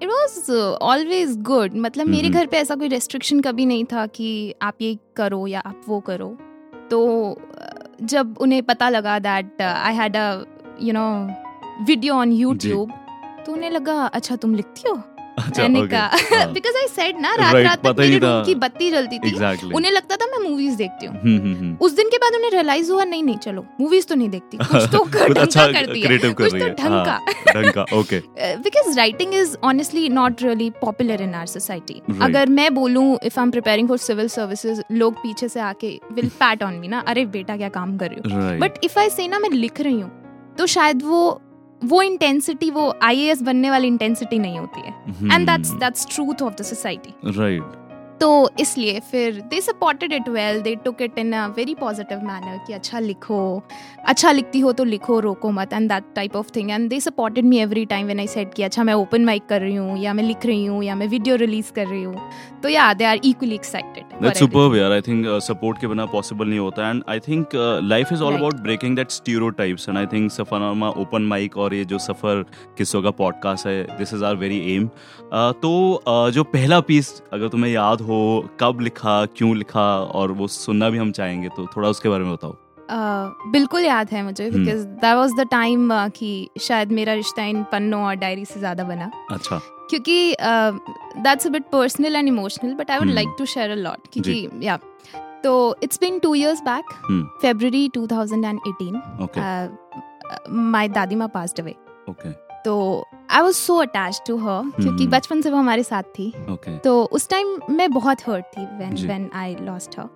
it 0.03 0.09
was 0.09 0.51
always 0.81 1.41
good 1.41 1.73
मतलब 1.75 2.07
मेरे 2.07 2.27
हम्म। 2.27 2.39
घर 2.39 2.45
पे 2.45 2.57
ऐसा 2.57 2.75
कोई 2.75 2.87
रेस्ट्रिक्शन 2.87 3.39
कभी 3.39 3.65
नहीं 3.65 3.85
था 3.85 4.05
कि 4.05 4.55
आप 4.61 4.73
ये 4.81 4.97
करो 5.15 5.47
या 5.47 5.59
आप 5.59 5.81
वो 5.87 5.99
करो। 5.99 6.37
तो 6.91 7.37
जब 8.01 8.37
उन्हें 8.37 8.63
पता 8.63 8.89
लगा 8.89 9.19
that 9.19 9.61
I 9.61 9.93
had 9.95 10.15
a 10.17 10.43
you 10.81 10.93
know 10.93 11.27
video 11.83 12.13
on 12.13 12.31
YouTube 12.31 12.91
तो 13.45 13.53
उन्हें 13.53 13.69
लगा 13.69 14.05
अच्छा 14.05 14.35
तुम 14.35 14.55
लिखती 14.55 14.89
हो? 14.89 14.95
मैंने 15.57 15.85
कहा 15.87 16.07
हाँ, 16.31 16.51
बिकॉज़ 16.53 16.77
आई 16.77 16.87
सेड 16.87 17.19
ना 17.21 17.33
रात 17.35 17.53
Right, 17.53 17.65
रात 17.65 17.85
तक 17.85 17.99
मेरे 17.99 18.17
रूम 18.17 18.43
की 18.45 18.55
बत्ती 18.55 18.89
जलती 18.91 19.19
थी। 19.19 19.31
Exactly. 19.31 19.73
उन्हें 19.75 19.91
लगता 19.91 20.15
था 20.15 20.25
मैं 20.27 20.39
मूवीज़ 20.49 20.75
देखती 20.77 21.05
हूँ। 21.05 21.15
हम्म, 21.15 21.37
हम्म, 21.37 21.55
हम्म। 21.55 21.77
उस 21.81 21.95
दिन 21.95 22.09
के 22.09 22.17
बाद 22.17 22.33
उन्हें 22.33 22.51
रियलाइज़ 22.51 22.91
हुआ 22.91 23.03
नहीं 23.03 23.23
नहीं 23.23 23.37
चलो 23.37 23.65
मूवीज़ 23.81 24.07
तो 24.07 24.15
नहीं 24.15 24.29
देखती। 24.29 24.57
कुछ 24.61 24.87
तो 24.91 25.03
ढंग 25.07 25.37
अच्छा 25.37 25.65
का 25.65 25.71
कर 25.71 25.91
दिया 25.93 26.07
कुछ 26.33 26.53
रही 26.53 26.61
तो 26.61 26.69
ढंग। 26.83 27.05
का। 27.05 27.19
ढंग 27.53 27.71
का 27.71 27.85
okay 27.93 28.19
because 28.57 28.97
writing 28.97 29.33
is 29.33 29.55
honestly 29.63 30.07
not 30.09 30.43
really 30.43 30.69
popular 30.81 31.21
in 31.21 31.33
society 31.45 32.01
अगर 32.21 32.49
मैं 32.59 32.73
बोलूँ 32.75 33.05
if 33.23 33.39
I 33.39 33.43
am 33.43 33.51
preparing 33.51 33.87
for 33.87 33.97
civil 33.99 34.27
services 34.29 34.81
लोग 34.91 35.17
पीछे 35.17 35.47
से 35.47 35.59
आके 35.61 35.99
विल 36.11 36.29
पैट 36.39 36.63
ऑन 36.63 36.73
मी 36.73 36.87
ना 36.87 36.99
अरे 37.07 37.25
बेटा 37.37 37.57
क्या 37.57 37.69
काम 37.69 37.97
कर 37.97 38.11
रही 38.11 38.33
हो? 38.33 38.57
बट 38.59 38.83
इफ़ 38.83 38.99
आई 38.99 39.09
से 39.09 39.27
ना 39.27 39.39
मैं 39.39 39.49
लिख 39.49 39.81
रही 39.81 39.99
हूँ 40.01 40.11
तो 40.57 40.65
शायद 40.67 41.03
वो 41.03 41.21
वो 41.83 42.01
इंटेंसिटी 42.01 42.69
वो 42.71 42.93
आईएएस 43.03 43.41
बनने 43.41 43.69
वाली 43.71 43.87
इंटेंसिटी 43.87 44.39
नहीं 44.39 44.59
होती 44.59 44.81
है। 44.81 45.35
And 45.35 45.45
that's 45.47 45.71
that's 45.75 46.07
truth 46.11 46.41
of 46.43 46.53
the 46.53 46.61
society 46.63 47.13
right 47.31 47.80
तो 48.21 48.29
इसलिए 48.59 48.99
फिर 49.11 49.39
they 49.51 49.61
supported 49.61 50.13
it 50.13 50.27
well 50.29 50.61
they 50.61 50.75
took 50.85 51.01
it 51.01 51.17
in 51.17 51.31
a 51.33 51.45
very 51.57 51.75
positive 51.75 52.19
manner 52.23 52.57
कि 52.67 52.73
अच्छा 52.73 52.99
लिखो 52.99 53.41
अच्छा 54.07 54.31
लिखती 54.31 54.59
हो 54.59 54.71
तो 54.71 54.83
लिखो 54.83 55.19
रोको 55.19 55.51
मत 55.51 55.73
and 55.73 55.89
that 55.89 56.03
type 56.15 56.35
of 56.35 56.51
thing 56.55 56.71
and 56.71 56.89
they 56.89 56.99
supported 56.99 57.45
me 57.45 57.59
every 57.59 57.85
time 57.85 58.05
when 58.05 58.19
I 58.19 58.27
said 58.27 58.53
कि 58.53 58.63
अच्छा 58.63 58.83
मैं 58.83 58.93
ओपन 58.93 59.25
माइक 59.25 59.45
कर 59.49 59.61
रही 59.61 59.75
हूँ 59.75 59.97
या 59.99 60.13
मैं 60.13 60.23
लिख 60.23 60.45
रही 60.45 60.65
हूँ 60.65 60.83
या 60.83 60.95
मैं 60.95 61.07
वीडियो 61.07 61.35
रिलीज़ 61.35 61.71
कर 61.71 61.87
रही 61.87 62.03
हूँ. 62.03 62.29
तो 62.63 62.69
या 62.69 62.93
they 62.93 63.05
are 63.05 63.19
equally 63.25 63.55
excited 63.55 64.21
that's 64.23 64.39
superb 64.39 64.75
यार. 64.75 64.91
आई 64.91 65.01
थिंक 65.01 65.25
सपोर्ट 65.43 65.77
के 65.81 65.87
बिना 65.87 66.05
पॉसिबल 66.05 66.47
नहीं 66.47 66.59
होता. 66.59 66.89
And 66.89 67.03
I 67.09 67.19
think 67.27 67.55
life 67.83 68.11
is 68.13 68.23
all 68.23 68.35
about 68.35 68.59
breaking 68.63 68.95
that 68.95 69.11
stereotypes 69.11 69.89
and 69.89 69.97
I 69.97 70.05
think 70.13 70.31
Safarnama 70.31 70.89
open 71.01 71.27
mic 71.27 71.57
और 71.57 71.73
ये 71.73 71.85
जो 71.85 71.99
सफ़र 71.99 72.45
किस्सों 72.77 73.01
का 73.01 73.11
पॉडकास्ट 73.21 73.67
है 73.67 73.83
this 73.97 74.13
is 74.13 74.25
our 74.25 74.35
very 74.35 74.59
aim 74.75 74.87
तो 75.61 75.71
uh, 76.07 76.29
जो 76.31 76.43
पहला 76.45 76.79
पीस 76.81 77.21
अगर 77.33 77.47
तुम्हें 77.49 77.71
याद 77.71 78.01
हो 78.01 78.10
कब 78.59 78.79
लिखा 78.81 79.25
क्यों 79.37 79.55
लिखा 79.57 79.85
और 80.19 80.31
वो 80.31 80.47
सुनना 80.49 80.89
भी 80.89 80.97
हम 80.97 81.11
चाहेंगे 81.11 81.49
तो 81.49 81.65
थोड़ा 81.75 81.89
उसके 81.89 82.09
बारे 82.09 82.23
में 82.23 82.33
बताओ। 82.33 82.55
बिल्कुल 83.51 83.81
याद 83.81 84.09
है 84.11 84.23
मुझे। 84.23 84.49
Because 84.51 84.85
that 84.85 85.15
was 85.15 85.33
the 85.33 85.47
time 85.51 85.89
कि 86.09 86.49
शायद 86.61 86.91
मेरा 86.91 87.13
रिश्ता 87.13 87.43
इन 87.45 87.63
पन्नों 87.71 88.03
और 88.05 88.15
डायरी 88.15 88.45
से 88.45 88.59
ज़्यादा 88.59 88.83
बना। 88.83 89.11
अच्छा। 89.31 89.59
क्योंकि 89.89 90.35
that's 90.41 91.47
a 91.47 91.49
bit 91.49 91.63
personal 91.71 92.15
and 92.15 92.27
emotional 92.27 92.73
but 92.75 92.91
I 92.91 92.99
would. 92.99 93.09
Like 93.09 93.35
to 93.37 93.45
share 93.47 93.71
a 93.71 93.75
lot 93.77 94.07
क्योंकि 94.13 94.65
या 94.65 94.77
तो 95.43 95.53
it's 95.83 95.99
been 96.01 96.19
two 96.19 96.33
years 96.35 96.61
back. 96.63 96.93
February 97.41 97.87
2018 97.97 98.95
okay 99.23 99.41
my 100.71 100.87
दादी 100.89 101.15
माँ 101.15 101.27
पास्ड 101.33 101.59
अवे 101.59 101.75
ओके 102.09 102.29
तो 102.65 103.05
I 103.29 103.41
was 103.41 103.55
so 103.55 103.75
attach 103.75 104.21
to 104.27 104.37
her 104.37 104.71
क्योंकि 104.81 105.03
हम्म। 105.03 105.17
बचपन 105.17 105.41
से 105.41 105.51
वो 105.51 105.57
हमारे 105.57 105.83
साथ 105.83 106.03
थी। 106.03 106.33
ओके 106.49 106.77
तो 106.77 107.03
उस 107.03 107.29
टाइम 107.29 107.57
मैं 107.69 107.91
बहुत 107.91 108.17
हर्ट 108.27 108.45
थी 108.45 108.65
व्हेन 108.65 108.95
जी। 108.95 109.07
व्हेन 109.07 109.29
आई 109.33 109.55
लॉस्ट 109.61 109.99
हर 109.99 110.09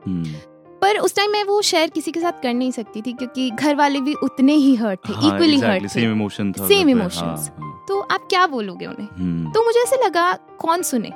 पर 0.82 0.98
उस 0.98 1.16
टाइम 1.16 1.32
मैं 1.32 1.44
वो 1.44 1.62
शेयर 1.62 1.90
किसी 1.90 2.12
के 2.12 2.20
साथ 2.20 2.32
कर 2.32 2.54
नहीं 2.54 2.72
सकती 2.72 3.02
थी 3.02 3.14
क्योंकि 3.14 3.50
घर 3.50 3.75
वाले 3.75 4.02
भी 4.02 4.14
उतने 4.14 4.54
ही 4.54 4.75
हर्ट 4.75 5.00
थे 5.10 5.14
इक्वली 5.14 5.60
हर्ट 5.60 5.84
था। 5.84 6.68
पे, 6.68 6.84
emotions. 6.84 7.18
हाँ, 7.18 7.38
हाँ, 7.60 7.86
तो 7.88 8.00
आप 8.00 8.28
क्या 8.30 8.48
बोलोगे 8.48 8.86
उन्हें? 8.86 9.08
हम्म, 9.18 9.52
तो 9.52 9.66
मुझे 9.66 9.80
ऐसे 9.80 10.06
लगा 10.06 10.34
कौन 10.34 10.82
सुने? 10.82 11.10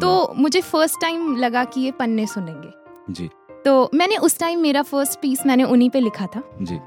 तो 0.00 0.34
मुझे 0.36 0.60
फ़र्स्ट 0.60 1.00
टाइम 1.00 1.36
लगा 1.36 1.64
कि 1.64 1.80
ये 1.80 1.90
पन्ने 1.90 2.26
सुनेंगे। 2.26 2.70
जी। 3.12 3.30
तो 3.64 3.90
मैंने 3.94 4.16
उस 4.16 4.38
टाइम 4.38 4.60
मेरा 4.60 4.82
फ़र्स्ट 4.82 5.20
पीस 5.20 5.46
मैंने 5.46 5.64
उन्हीं 5.64 5.90
पे 5.90 6.00
लिखा 6.00 6.26
था। 6.26 6.42
जी। 6.62 6.78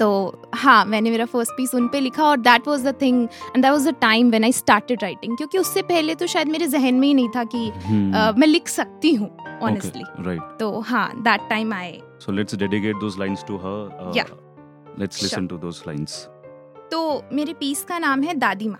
तो 0.00 0.08
हाँ 0.54 0.84
मैंने 0.84 1.10
मेरा 1.10 1.24
फ़र्स्ट 1.24 1.52
पीस 1.52 1.74
उन 1.74 1.88
पे 1.88 2.00
लिखा 2.00 2.24
और 2.24 2.36
that 2.36 2.68
was 2.68 2.86
the 2.86 2.94
thing 3.02 3.22
and 3.24 3.62
that 3.64 3.72
was 3.72 3.88
the 3.88 3.94
time 4.00 4.30
when 4.30 4.44
I 4.44 4.52
started 4.52 5.02
writing 5.02 5.36
क्योंकि 5.36 5.58
उससे 5.58 5.82
पहले 5.82 6.14
तो 6.14 6.26
शायद 6.26 6.48
मेरे 6.48 6.66
जहन 6.66 6.94
में 6.94 7.08
ही 7.08 7.14
नहीं 7.14 7.28
था 7.28 7.44
कि 7.44 7.68
हम्म, 7.68 8.12
अ, 8.12 8.32
मैं 8.38 8.46
लिख 8.46 8.68
सकती 8.68 9.14
हूँ 9.14 9.28
okay, 9.36 9.62
ऑनेस्टली 9.62 10.02
right. 10.02 10.58
तो 10.60 10.80
हाँ 10.80 11.10
that 11.22 11.48
time 11.50 11.72
I 11.72 12.00
let's 12.28 12.54
dedicate 12.54 13.00
those 13.00 13.16
lines 13.18 13.40
to 13.50 13.58
her. 13.58 13.78
Uh, 14.00 14.12
Yeah. 14.14 14.28
Let's 14.98 15.18
Sure. 15.18 15.28
listen 15.28 15.48
to 15.48 15.58
those 15.58 15.80
lines. 15.88 16.12
तो 16.90 17.22
मेरे 17.32 17.52
पीस 17.52 17.84
का 17.84 17.98
नाम 17.98 18.22
है 18.22 18.34
दादी 18.34 18.68
माँ। 18.68 18.78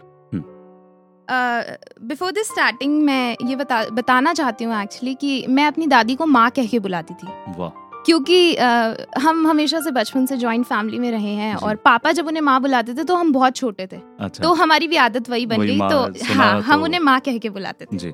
बिफोर 2.02 2.30
दिस 2.30 2.46
स्टार्टिंग 2.46 3.02
मैं 3.02 3.36
ये 3.44 3.56
बता 3.56 3.84
बताना 3.92 4.32
चाहती 4.34 4.64
हूँ 4.64 4.82
एक्चुअली 4.82 5.14
कि 5.14 5.46
मैं 5.48 5.66
अपनी 5.66 5.86
दादी 5.86 6.14
को 6.14 6.26
माँ 6.26 6.50
कह 6.50 6.66
के 6.66 6.78
बुलाती 6.78 7.14
थी 7.14 7.26
वाह 7.58 7.68
क्योंकि 8.06 8.54
अ, 8.54 8.94
हम 9.18 9.46
हमेशा 9.46 9.80
से 9.80 9.90
बचपन 9.90 10.26
से 10.26 10.36
जॉइंट 10.36 10.64
फैमिली 10.66 10.98
में 10.98 11.10
रहे 11.10 11.34
हैं 11.34 11.54
और 11.54 11.76
पापा 11.76 12.12
जब 12.12 12.26
उन्हें 12.26 12.42
माँ 12.42 12.60
बुलाते 12.60 12.94
थे 12.94 13.04
तो 13.04 13.14
हम 13.16 13.32
बहुत 13.32 13.56
छोटे 13.56 13.86
थे। 13.86 13.96
अच्छा। 14.20 14.42
तो 14.42 14.52
हमारी 14.52 14.88
भी 14.88 14.96
आदत 14.96 15.30
वही 15.30 15.46
बन 15.46 15.60
गई। 15.60 15.78
तो 15.78 16.34
हाँ 16.34 16.60
हम 16.62 16.76
तो- 16.76 16.84
उन्हें 16.84 17.00
माँ 17.00 17.20
कह 17.20 17.38
के 17.38 17.50
बुलाते 17.50 17.84
थे। 17.84 17.96
जी। 17.96 18.10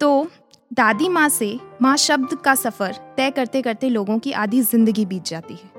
तो 0.00 0.26
दादी 0.72 1.08
माँ 1.08 1.28
से 1.28 1.58
माँ 1.82 1.96
शब्द 1.96 2.34
का 2.34 2.54
सफ़र 2.54 2.92
तय 3.16 3.30
करते 3.30 3.62
करते 3.62 3.88
लोगों 3.88 4.18
की 4.18 4.32
आधी 4.32 4.60
ज़िंदगी 4.62 5.06
बीत 5.06 5.24
जाती 5.24 5.54
है। 5.54 5.72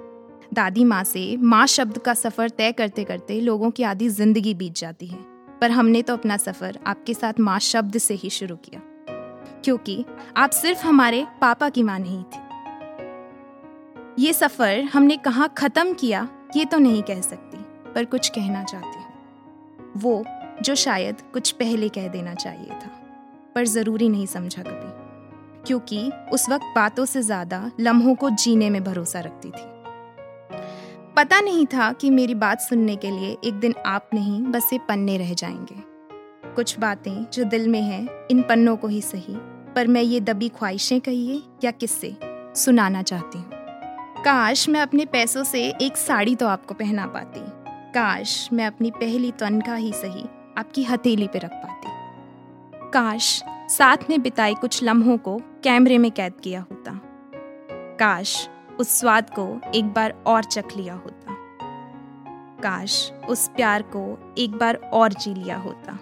दादी 0.53 0.84
माँ 0.84 1.03
से 1.03 1.38
माँ 1.38 1.65
शब्द 1.67 1.98
का 1.98 2.13
सफ़र 2.13 2.50
तय 2.50 2.72
करते 2.72 3.03
करते 3.03 3.39
लोगों 3.41 3.72
की 3.72 3.84
आधी 3.84 4.10
ज़िंदगी 4.10 4.53
बीत 4.53 4.75
जाती 4.75 5.07
है। 5.07 5.19
पर 5.62 5.72
हमने 5.72 6.01
तो 6.01 6.13
अपना 6.13 6.38
सफ़र 6.38 6.79
आपके 6.88 7.13
साथ 7.13 7.34
माँ 7.39 7.60
शब्द 7.60 7.98
से 7.98 8.13
ही 8.13 8.29
शुरू 8.29 8.55
किया। 8.55 8.81
क्योंकि 9.63 10.05
आप 10.38 10.50
सिर्फ़ 10.50 10.86
हमारे 10.88 11.25
पापा 11.41 11.69
की 11.69 11.84
माँ 11.84 12.00
नहीं 12.00 12.24
थी। 12.24 12.44
ये 14.19 14.34
सफ़र 14.34 14.81
हमने 14.84 15.15
कहाँ 15.17 15.53
खत्म 15.57 15.93
किया, 15.93 16.27
ये 16.55 16.65
तो 16.65 16.77
नहीं 16.77 17.01
कह 17.03 17.22
सकती, 17.22 17.57
पर 17.93 18.05
कुछ 18.05 18.27
कहना 18.29 18.63
चाहती 18.63 19.00
हूँ। 19.00 19.93
वो, 19.98 20.24
जो 20.62 20.75
शायद 20.75 21.22
कुछ 21.34 21.51
पहले 21.51 21.89
कह 21.89 22.07
देना 22.07 22.34
चाहिए 22.34 22.69
था, 22.69 22.91
पर 23.55 23.65
ज़रूरी 23.65 24.10
नहीं 24.10 24.25
समझा 24.25 24.63
कभी, 24.63 25.63
क्योंकि 25.67 26.12
उस 26.34 26.50
वक्त 26.50 26.65
बातों 26.75 27.05
से 27.05 27.22
ज़्यादा 27.22 27.72
लम्हों 27.79 28.15
को 28.15 28.29
जीने 28.29 28.69
में 28.69 28.84
भरोसा 28.84 29.19
रखती 29.19 29.50
थी। 29.50 29.65
पता 31.15 31.41
नहीं 31.41 31.65
था 31.65 31.91
कि 31.91 32.10
मेरी 32.10 32.36
बात 32.36 32.62
सुनने 32.62 32.95
के 32.95 33.12
लिए 33.12 33.38
एक 33.43 33.53
दिन 33.53 33.75
आप 33.86 34.10
नहीं, 34.13 34.41
बस 34.43 34.69
ये 34.74 34.79
पन्ने 34.79 35.17
रह 35.17 35.34
जाएँगे। 35.34 35.84
कुछ 36.55 36.77
बातें 36.79 37.25
जो 37.34 37.43
दिल 37.43 37.67
में 37.67 37.81
हैं, 37.81 38.07
इन 38.31 38.41
पन्नों 38.41 38.77
को 38.77 38.88
ही 38.88 39.01
सही, 39.01 39.36
पर 39.75 39.88
मैं 39.88 40.01
ये 40.01 40.19
दबी 40.22 40.50
ख्वाहिशें 40.50 41.00
कहिए 41.01 41.41
या 41.63 41.72
किससे, 41.72 42.15
सुनाना 42.55 43.01
चाहती 43.01 43.38
हूँ। 43.38 43.64
काश 44.25 44.70
मैं 44.70 44.79
अपने 44.82 45.05
पैसों 45.05 45.44
से 45.44 45.74
एक 45.82 45.98
साड़ी 45.98 46.36
तो 46.36 46.48
आपको 46.48 46.74
पहना 46.74 47.05
पाती। 47.08 47.39
काश 47.91 48.50
मैं 48.53 48.67
अपनी 48.67 48.91
पहली 48.91 49.32
तनख्वाह 49.32 49.77
ही 49.77 49.94
सही 49.94 50.24
आपकी 50.58 50.84
हथेली 50.84 51.27
पे 51.27 51.39
रख 51.39 51.51
पाती। 51.53 51.89
काश 52.91 53.44
साथ 53.70 53.98
में 54.10 54.22
बिताए 54.22 54.53
कुछ 54.53 54.84
लम्हों 54.84 55.17
को 55.17 55.38
कैमरे 55.63 55.98
में 55.98 56.12
कैद 56.12 56.34
किया 56.44 56.62
होता। 56.62 57.01
काश 58.00 58.50
उस 58.79 59.00
स्वाद 59.00 59.29
को 59.29 59.62
एक 59.75 59.86
बार 59.86 60.24
और 60.27 60.44
चख 60.44 60.77
लिया 60.77 60.94
होता। 60.94 61.36
काश 62.63 63.12
उस 63.29 63.48
प्यार 63.48 63.82
को 63.82 64.34
एक 64.38 64.51
बार 64.51 64.75
और 64.75 65.13
जी 65.13 65.34
लिया 65.34 65.58
होता। 65.58 66.00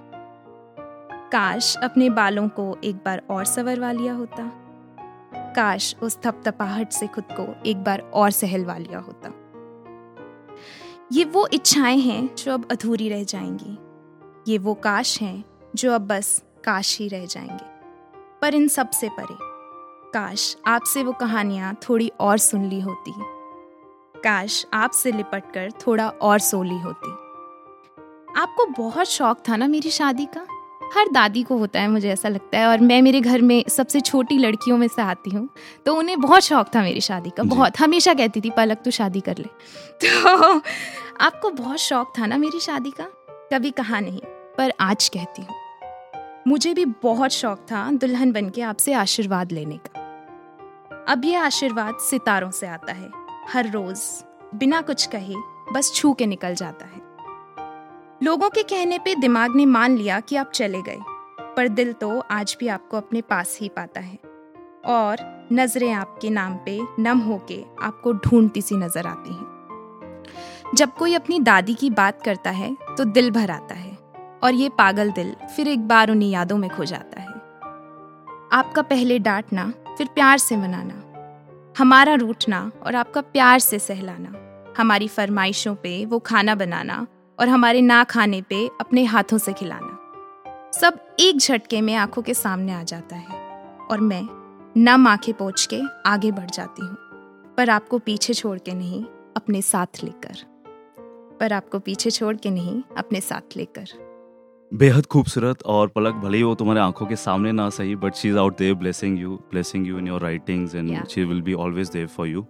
काश 1.32 1.78
अपने 1.78 2.10
बालों 2.10 2.48
को 2.48 2.78
एक 2.84 2.96
बार 2.96 3.22
और 3.30 3.46
संवरवा 3.46 3.92
लिया 3.92 4.14
होता। 4.14 4.63
काश 5.56 5.96
उस 6.02 6.18
थपथपाहट 6.18 6.92
से 6.92 7.08
खुद 7.08 7.24
को 7.32 7.64
एक 7.66 7.84
बार 7.84 8.00
और 8.00 8.32
सहलवा 8.32 8.78
लिया 8.78 9.00
होता। 9.00 9.30
ये 11.12 11.26
वो 11.26 11.48
इच्छाएँ 11.48 11.98
हैं 11.98 12.36
जो 12.36 12.54
अब 12.54 12.68
अधूरी 12.72 13.10
रह 13.10 13.24
जाएँगी। 13.24 13.78
ये 14.52 14.58
वो 14.58 14.74
काश 14.74 15.22
हैं 15.22 15.44
जो 15.76 15.92
अब 15.92 16.08
बस 16.08 16.44
काश 16.64 17.00
ही 17.00 17.08
रह 17.08 17.26
जाएँगे। 17.26 17.66
पर 18.42 18.56
इन 18.56 18.68
सबसे 18.68 19.10
परे, 19.10 19.38
काश 20.12 20.58
आपसे 20.66 21.04
वो 21.04 21.12
कहानियाँ 21.12 21.78
थोड़ी 21.90 22.12
और 22.20 22.38
सुन 22.38 22.66
ली 22.66 22.82
होती। 22.82 23.14
काश 24.22 24.66
आपसे 24.74 25.12
लिपट 25.12 25.54
कर 25.54 25.72
थोड़ा 25.88 26.10
और 26.10 26.40
सो 26.40 26.64
ली 26.64 26.80
होती। 26.80 27.12
आपको 28.38 28.66
बहुत 28.66 29.06
शौक 29.06 29.44
था 29.50 29.56
ना 29.56 29.68
मेरी 29.68 29.90
शादी 29.90 30.26
का? 30.26 30.48
हर 30.98 31.10
दादी 31.12 31.44
को 31.44 31.58
होता 31.58 31.82
है 31.82 31.88
मुझे 31.88 32.10
ऐसा 32.10 32.30
लगता 32.30 32.58
है। 32.60 32.68
और 32.68 32.80
मैं 32.80 33.02
मेरे 33.02 33.22
घर 33.22 33.42
में 33.42 33.66
सबसे 33.70 34.02
छोटी 34.02 34.38
लड़कियों 34.38 34.78
में 34.78 34.88
से 34.88 35.02
आती 35.02 35.30
हूँ। 35.30 35.50
तो 35.86 35.96
उन्हें 35.96 36.22
बहुत 36.22 36.42
शौक 36.42 36.68
था 36.76 36.82
मेरी 36.82 37.02
शादी 37.02 37.30
का 37.30 37.44
बहुत। 37.44 37.80
हमेशा 37.80 38.14
कहती 38.14 38.42
थी 38.42 38.50
पलक 38.50 38.78
तू 38.78 38.92
शादी 38.92 39.20
कर 39.20 39.38
ले। 39.38 39.46
तो 40.06 40.62
आपको 41.22 41.50
बहुत 41.50 41.78
शौक 41.78 42.14
था 42.20 42.26
ना 42.26 42.38
मेरी 42.38 42.60
शादी 42.60 42.92
का? 42.92 43.04
कभी 43.54 43.72
कहा 43.72 44.00
नहीं 44.00 44.20
पर 44.58 44.74
आज 44.80 45.10
कहती 45.10 45.42
हूँ। 45.42 45.56
मुझे 46.48 46.74
भी 46.74 46.86
बहुत 46.86 47.32
शौक 47.32 47.58
था 47.60 47.92
दुल्हन 47.92 48.32
बन 48.32 48.50
के 48.50 48.62
आपसे 48.62 48.94
आशीर्वाद 48.94 49.52
लेने 49.52 49.78
का। 49.78 50.00
अब 51.08 51.26
यह 51.26 51.44
आशीर्वाद 51.44 51.98
सितारों 52.02 52.52
से 52.52 52.68
आता 52.68 52.94
है। 52.94 53.10
हर 53.54 53.72
रोज 53.72 54.00
बिना 54.56 54.82
कुछ 54.82 55.06
कहे 55.06 55.34
बस 55.74 55.92
छू 55.96 56.14
के 56.14 56.26
निकल 56.26 56.56
जाता 56.56 56.86
है। 56.86 57.03
लोगों 58.24 58.50
के 58.50 58.62
कहने 58.64 58.98
पे 59.00 59.14
दिमाग 59.16 59.56
ने 59.56 59.66
मान 59.66 59.96
लिया 59.98 60.20
कि 60.20 60.36
आप 60.36 60.52
चले 60.52 60.82
गए, 60.82 61.00
पर 61.56 61.68
दिल 61.70 61.92
तो 61.94 62.20
आज 62.32 62.56
भी 62.60 62.68
आपको 62.68 62.98
अपने 62.98 63.22
पास 63.22 63.58
ही 63.62 63.68
पाता 63.70 64.00
है। 64.00 64.18
और 64.88 65.48
नज़रें 65.52 65.92
आपके 65.94 66.30
नाम 66.30 66.56
पे 66.66 66.80
नम 67.00 67.20
होके 67.20 67.60
आपको 67.82 68.14
ढूंढती 68.16 68.62
सी 68.62 68.76
नज़र 68.76 69.08
आती 69.08 69.34
हैं। 69.34 70.76
जब 70.76 70.94
कोई 70.94 71.14
अपनी 71.14 71.40
दादी 71.42 71.74
की 71.74 71.90
बात 71.92 72.22
करता 72.22 72.52
है 72.52 72.74
तो 72.98 73.06
दिल 73.06 73.30
भर 73.32 73.52
आता 73.52 73.76
है, 73.76 73.92
और 74.44 74.54
ये 74.54 74.70
पागल 74.78 75.12
दिल 75.12 75.36
फिर 75.56 75.68
एक 75.68 75.88
बार 75.88 76.12
उन्हीं 76.12 76.32
यादों 76.32 76.58
में 76.58 76.70
खो 76.70 76.86
जाता 76.86 77.22
है। 77.22 77.28
आपका 78.54 78.82
पहले 78.84 79.18
डांटना, 79.20 79.72
फिर 79.98 80.08
प्यार 80.08 80.38
से 80.38 80.58
मनाना, 80.58 81.74
हमारा 81.76 82.14
रूठना 82.16 82.70
और 82.84 82.96
आपका 82.96 83.22
प्यार 83.24 83.60
से 83.62 83.80
सहलाना, 83.82 84.34
हमारी 84.78 85.08
फरमाइशों 85.10 85.76
पे 85.76 85.94
वो 86.06 86.20
खाना 86.22 86.56
बनाना 86.56 87.06
और 87.40 87.50
हमारे 87.50 87.82
ना 87.82 88.04
खाने 88.04 88.42
पे 88.42 88.70
अपने 88.82 89.04
हाथों 89.04 89.38
से 89.38 89.54
खिलाना। 89.54 90.00
सब 90.80 91.16
एक 91.20 91.38
झटके 91.38 91.82
में 91.82 91.96
आँखों 91.96 92.22
के 92.22 92.34
सामने 92.34 92.74
आ 92.74 92.84
जाता 92.84 93.16
है 93.16 93.60
और 93.92 94.02
मैं 94.02 94.24
नम 94.78 95.08
आँखें 95.08 95.34
पहुँच 95.34 95.68
के 95.74 95.82
आगे 96.06 96.32
बढ़ 96.32 96.50
जाती 96.50 96.86
हूँ। 96.86 96.98
पर 97.58 97.70
आपको 97.70 98.00
पीछे 98.00 98.34
छोड़ 98.34 98.60
के 98.60 98.74
नहीं, 98.74 99.06
अपने 99.38 99.62
साथ 99.62 100.04
लेकर। 100.04 100.36
पर 101.40 101.54
आपको 101.54 101.80
पीछे 101.80 102.12
छोड़ 102.12 102.36
के 102.36 102.50
नहीं, 102.50 102.84
अपने 102.98 103.22
साथ 103.22 103.58
लेकर। 103.58 104.13
बेहद 104.74 105.06
खूबसूरत 105.06 105.62
और 105.64 105.88
पलक 105.88 106.14
भले 106.14 106.38
ही 106.38 106.44
वो 106.44 106.54
तुम्हारे 106.56 106.80
आँखों 106.80 107.06
के 107.06 107.16
सामने 107.16 107.52
ना 107.52 107.70
सही 107.70 107.96
but 107.96 108.14
she 108.14 108.30
is 108.30 108.38
out 108.38 108.58
there 108.58 108.74
blessing 108.74 109.20
you 109.20 109.36
blessing 109.52 109.88
you 109.88 109.98
in 109.98 110.08
your 110.08 110.22
writings 110.22 110.76
and 110.76 111.08
she 111.08 111.24
will 111.24 111.42
be 111.42 111.54
always 111.54 111.90
there 111.90 112.08
for 112.08 112.28
you 112.28 112.42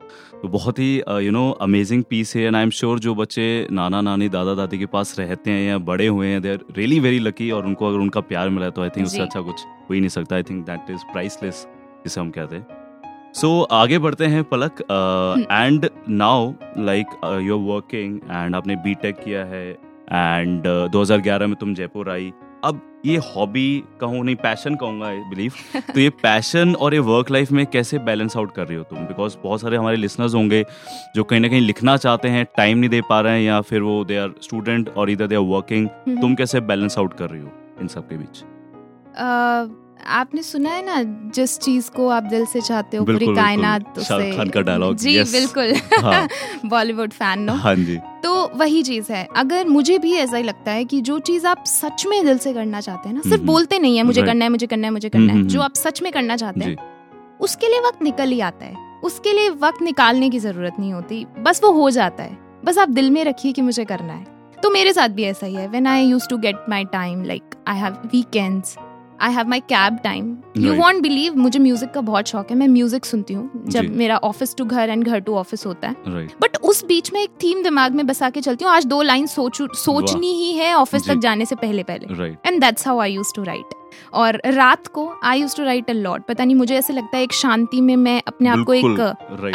तो 0.41 0.47
बहुत 0.47 0.79
ही 0.79 1.01
यू 1.21 1.31
नो 1.31 1.49
अमेजिंग 1.61 2.03
पीस 2.03 2.35
है 2.35 2.43
एंड 2.43 2.55
आई 2.55 2.63
एम 2.63 2.69
श्योर 2.69 2.99
जो 2.99 3.15
बच्चे 3.15 3.67
नाना 3.71 4.01
नानी 4.01 4.29
दादा 4.29 4.53
दादी 4.55 4.79
के 4.79 4.85
पास 4.85 5.15
रहते 5.19 5.51
हैं 5.51 5.67
या 5.69 5.77
बड़े 5.91 6.07
हुए 6.07 6.27
हैं 6.27 6.41
they 6.41 6.51
are 6.51 6.59
really 6.77 6.99
very 6.99 7.19
lucky 7.19 7.51
और 7.51 7.65
उनको 7.65 7.87
अगर 7.87 7.97
उनका 7.97 8.21
प्यार 8.21 8.49
मिला 8.49 8.65
है 8.65 8.71
तो 8.71 8.81
आई 8.81 8.89
थिंक 8.89 9.07
उससे 9.07 9.21
अच्छा 9.21 9.41
कुछ 9.41 9.65
हो 9.65 9.93
ही 9.93 9.99
नहीं 9.99 10.09
सकता। 10.09 10.35
I 10.35 10.43
think 10.43 10.65
that 10.65 10.91
is 10.91 11.03
priceless 11.13 11.67
जिसे 12.05 12.21
हम 12.21 12.31
कहते 12.31 12.55
हैं। 12.55 13.31
सो 13.33 13.47
so, 13.61 13.67
आगे 13.71 13.99
बढ़ते 13.99 14.25
हैं 14.25 14.43
पलक 14.43 14.81
and 15.51 15.89
now 16.09 16.53
like 16.77 17.07
you 17.43 17.57
are 17.57 17.73
working 17.73 18.19
and 18.31 18.55
आपने 18.55 18.75
बीटेक 18.83 19.15
किया 19.15 19.45
है 19.45 19.82
एंड 20.11 20.63
uh, 20.67 20.95
2011 20.95 21.47
में 21.47 21.55
तुम 21.55 21.73
जयपुर 21.73 22.09
आई। 22.09 22.33
अब 22.63 23.01
ये 23.05 23.17
हॉबी 23.17 23.83
कहूँ 24.01 24.25
नहीं 24.25 24.35
पैशन 24.35 24.75
कहूँगा 24.75 25.07
आई 25.07 25.17
बिलीव 25.17 25.53
तो 25.93 25.99
ये 25.99 26.09
पैशन 26.09 26.75
और 26.75 26.93
ये 26.93 26.99
वर्क 26.99 27.31
लाइफ 27.31 27.51
में 27.51 27.65
कैसे 27.65 27.99
बैलेंस 27.99 28.37
आउट 28.37 28.51
कर 28.51 28.67
रही 28.67 28.77
हो 28.77 28.83
तुम? 28.83 28.99
बिकॉज़ 28.99 29.37
बहुत 29.43 29.61
सारे 29.61 29.77
हमारे 29.77 29.97
लिसनर्स 29.97 30.35
होंगे 30.35 30.65
जो 31.15 31.23
कहीं 31.23 31.39
ना 31.39 31.47
कहीं 31.47 31.61
लिखना 31.61 31.97
चाहते 31.97 32.27
हैं 32.27 32.45
टाइम 32.57 32.77
नहीं 32.77 32.89
दे 32.89 33.01
पा 33.01 33.21
रहे 33.21 33.33
हैं 33.33 33.41
या 33.41 33.61
फिर 33.61 33.81
वो 33.81 34.05
दे 34.05 34.17
आर 34.17 34.33
स्टूडेंट 34.41 34.89
और 34.89 35.09
इधर 35.09 35.27
दे 35.27 35.35
आर 35.35 35.41
वर्किंग 35.41 35.89
तुम 36.21 36.35
कैसे 36.35 36.59
बैलेंस 36.59 36.97
आउट 36.97 37.13
कर 37.13 37.29
रही 37.29 37.41
हो 37.41 37.51
इन 37.81 37.87
सब 37.87 38.09
के 38.09 38.17
बीच? 38.17 38.43
अ, 39.15 39.82
आपने 39.99 40.41
सुना 40.43 40.69
है 40.69 40.85
ना 40.85 41.01
जिस 41.31 41.59
चीज़ 41.59 41.89
को 41.91 42.07
आप 42.07 42.23
दिल 42.23 42.45
से 42.45 42.61
चाहते 42.61 42.97
हो 42.97 43.05
पूरी 43.05 43.25
कायनात। 43.25 43.99
शाहरुख 43.99 44.37
खान 44.37 44.49
का 44.49 44.59
dialogue, 44.61 44.95
जी 44.95 45.23
yes. 45.23 45.31
बिल्कुल 45.31 45.73
हाँ। 46.03 46.27
बॉलीवुड 46.65 47.11
फ़ैन 47.11 47.39
नो 47.39 47.53
हाँ 47.53 47.75
जी 47.75 47.97
तो 48.23 48.51
वही 48.55 48.83
चीज़ 48.83 49.11
है 49.11 49.27
अगर 49.35 49.67
मुझे 49.67 49.97
भी 49.97 50.13
ऐसा 50.13 50.37
ही 50.37 50.43
लगता 50.43 50.71
है 50.71 50.85
कि 50.85 51.01
जो 51.01 51.19
चीज़ 51.19 51.47
आप 51.47 51.63
सच 51.65 52.05
में 52.05 52.25
दिल 52.25 52.37
से 52.37 52.53
करना 52.53 52.81
चाहते 52.81 53.09
हैं 53.09 53.15
ना 53.15 53.21
सिर्फ़ 53.21 53.35
हम्म। 53.35 53.47
बोलते 53.47 53.79
नहीं 53.79 53.97
है 53.97 54.03
मुझे. 54.03 54.21
करना 54.21 54.45
है 54.45 54.51
मुझे 54.51 54.67
करना 54.67 54.87
है 54.87 54.93
मुझे 54.93 55.09
करना 55.09 55.33
है 55.33 55.37
हम्म, 55.39 55.47
जो 55.47 55.59
हम्म। 55.59 55.65
आप 55.65 55.75
सच 55.75 56.01
में 56.01 56.11
करना 56.11 56.35
चाहते 56.35 56.65
हैं 56.65 56.75
उसके 57.39 57.67
लिए 57.67 57.79
वक्त 57.79 58.01
निकल 58.01 58.29
ही 58.29 58.39
आता 58.39 58.65
है 58.65 58.99
उसके 59.03 59.33
लिए 59.33 59.49
वक्त 59.49 59.81
निकालने 59.81 60.29
की 60.29 60.39
ज़रूरत 60.39 60.75
नहीं 60.79 60.93
होती 60.93 61.25
बस 61.39 61.61
वो 61.63 61.71
हो 61.71 61.89
जाता 61.89 62.23
है 62.23 62.37
बस 62.65 62.77
आप 62.77 62.89
दिल 62.89 63.11
में 63.11 63.23
रखिए 63.25 63.51
कि 63.51 63.61
मुझे 63.61 63.85
करना 63.85 64.13
है 64.13 64.25
तो 64.57 64.69
मेरे 64.69 64.93
साथ 64.93 65.09
भी 65.09 65.23
ऐसा 65.23 65.45
ही 65.45 65.55
है 65.55 65.67
when 65.67 65.87
I 65.87 66.05
use 66.05 66.27
to 66.29 66.37
get 66.37 66.65
my 66.69 66.85
time 66.85 67.23
like 67.23 67.55
I 67.67 67.79
have 67.79 67.93
weekends 68.07 68.75
I 69.23 69.33
have 69.33 69.47
my 69.49 69.59
cab 69.69 69.97
time 70.03 70.35
you 70.57 70.73
won't 70.75 71.01
believe 71.03 71.35
मुझे 71.35 71.59
म्यूज़िक 71.59 71.91
का 71.91 72.01
बहुत 72.01 72.27
शौक 72.27 72.49
है। 72.51 72.55
मैं 72.57 72.67
म्यूज़िक 72.67 73.05
सुनती 73.05 73.33
हूँ 73.33 73.63
जब। 73.67 73.89
मेरा 73.97 74.17
ऑफ़िस 74.23 74.55
टू 74.55 74.65
घर 74.65 74.89
एंड 74.89 75.03
घर 75.03 75.19
टू 75.19 75.35
ऑफ़िस 75.35 75.65
होता 75.65 75.87
है। 75.87 76.25
बट 76.41 76.57
उस 76.63 76.83
बीच 76.85 77.11
में 77.13 77.21
एक 77.21 77.29
थीम 77.43 77.63
दिमाग 77.63 77.95
में 77.95 78.05
बसा 78.07 78.29
के 78.29 78.41
चलती 78.41 78.65
हूँ। 78.65 78.71
आज 78.73 78.85
दो 78.85 79.01
लाइन 79.01 79.27
सोचू 79.27 79.67
सोचनी 79.75 80.31
ही 80.33 80.51
है 80.53 80.73
ऑफ़िस 80.75 81.07
तक 81.07 81.19
जाने 81.19 81.45
से 81.45 81.55
पहले 81.55 81.83
पहले। 81.83 82.27
And 82.45 82.59
that's 82.61 82.87
how 82.87 82.99
I 82.99 83.13
use 83.13 83.33
to 83.35 83.43
write 83.43 83.73
और 84.13 84.39
रात 84.45 84.87
को 84.87 85.07
I 85.23 85.41
use 85.41 85.55
to 85.57 85.63
write 85.63 85.89
a 85.89 85.93
lot 85.93 86.25
पता 86.27 86.45
नहीं 86.45 86.55
मुझे 86.55 86.75
ऐसे 86.75 86.93
लगता 86.93 87.17
है 87.17 87.23
एक 87.23 87.33
शांति 87.33 87.81
में 87.81 87.95
मैं 87.97 88.21
अपने 88.27 88.49
आप 88.49 88.63
को 88.65 88.73
एक 88.73 88.99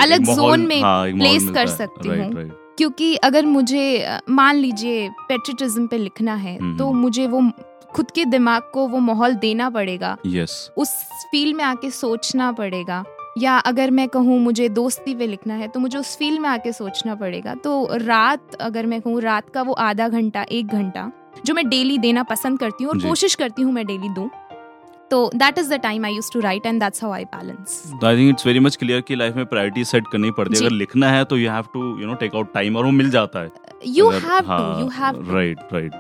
अलग 0.01 0.25
जोन 0.27 0.67
में 0.67 0.81
place 1.15 1.53
कर 1.55 1.67
सकती 1.67 2.09
हूँ। 2.09 2.51
क्योंकि 2.79 3.15
अगर 3.25 3.47
मुझे 3.47 4.19
मान 4.31 4.57
लीजिए 4.57 5.09
पेट्रिटिज्म 5.29 5.87
पे 5.87 5.99
लिखना 5.99 6.35
है 6.35 6.57
हम्म। 6.59 6.77
तो 6.79 6.91
मुझे 6.93 7.27
वो 7.27 7.41
खुद 7.91 8.11
के 8.11 8.25
दिमाग 8.25 8.63
को 8.73 8.87
वो 8.89 8.99
माहौल 9.01 9.35
देना 9.37 9.69
पड़ेगा। 9.71 10.17
यस 10.27 10.71
उस 10.77 10.89
फ़ील्ड 11.31 11.57
में 11.57 11.65
आके 11.65 11.91
सोचना 11.91 12.51
पड़ेगा। 12.53 13.05
या 13.39 13.57
अगर 13.67 13.91
मैं 13.91 14.09
कहूँ 14.09 14.39
मुझे 14.41 14.69
दोस्ती 14.71 15.15
पे 15.15 15.27
लिखना 15.27 15.55
है 15.55 15.69
तो 15.69 15.81
मुझे 15.81 15.99
उस 15.99 16.17
फ़ील्ड 16.19 16.41
में 16.41 16.49
आके 16.49 16.73
सोचना 16.73 17.15
पड़ेगा। 17.15 17.55
तो 17.55 17.87
रात 17.97 18.55
अगर 18.61 18.87
मैं 18.87 19.01
कहूँ 19.01 19.21
रात 19.21 19.51
का 19.51 19.63
वो 19.63 19.73
आधा 19.83 20.09
घंटा 20.09 20.45
एक 20.51 20.67
घंटा 20.69 21.11
जो 21.47 21.55
मैं 21.55 21.69
डेली 21.69 21.99
देना 21.99 22.23
पसंद 22.25 22.59
करती 22.59 22.85
हूँ 22.85 22.93
और 22.93 23.01
कोशिश 23.03 23.35
करती 23.35 23.63
हूँ 23.63 23.73
मैं 23.73 23.87
डेली 23.87 24.09
दूँ 24.15 24.29
तो 25.11 25.31
that 25.35 25.59
is 25.59 25.73
the 25.75 25.79
time 25.83 26.05
I 26.05 26.15
use 26.15 26.31
to 26.33 26.41
write 26.41 26.67
and 26.67 26.81
that's 26.81 27.03
how 27.05 27.13
I 27.13 27.25
balance 27.27 27.83
I 28.05 28.17
think 28.17 28.31
it's 28.31 28.47
very 28.47 28.61
much 28.61 28.77
clear 28.77 29.01
कि 29.01 29.17
लाइफ 29.17 29.37
में 29.37 29.47
प्रायोरिटी 29.47 29.85
सेट 29.85 30.09
करनी 30.13 30.31
पड़ती 30.31 30.57
है। 30.57 30.61
अगर 30.61 30.75
लिखना 30.77 31.11
है 31.11 31.25
तो 31.25 31.37
you 31.37 31.51
have 31.51 31.65
to 31.75 31.81
you 32.01 32.07
know 32.07 32.15
take 32.15 32.35
out 32.35 32.53
time 32.55 32.77
और 32.77 32.85
वो 32.85 32.91
मिल 32.91 33.11
जाता 33.11 33.41
है। 33.41 33.51
You 33.87 34.09
have 34.11 34.41
to 34.41 34.81
you 34.81 34.89
have 34.95 35.35
write 35.35 35.59
right 35.73 35.93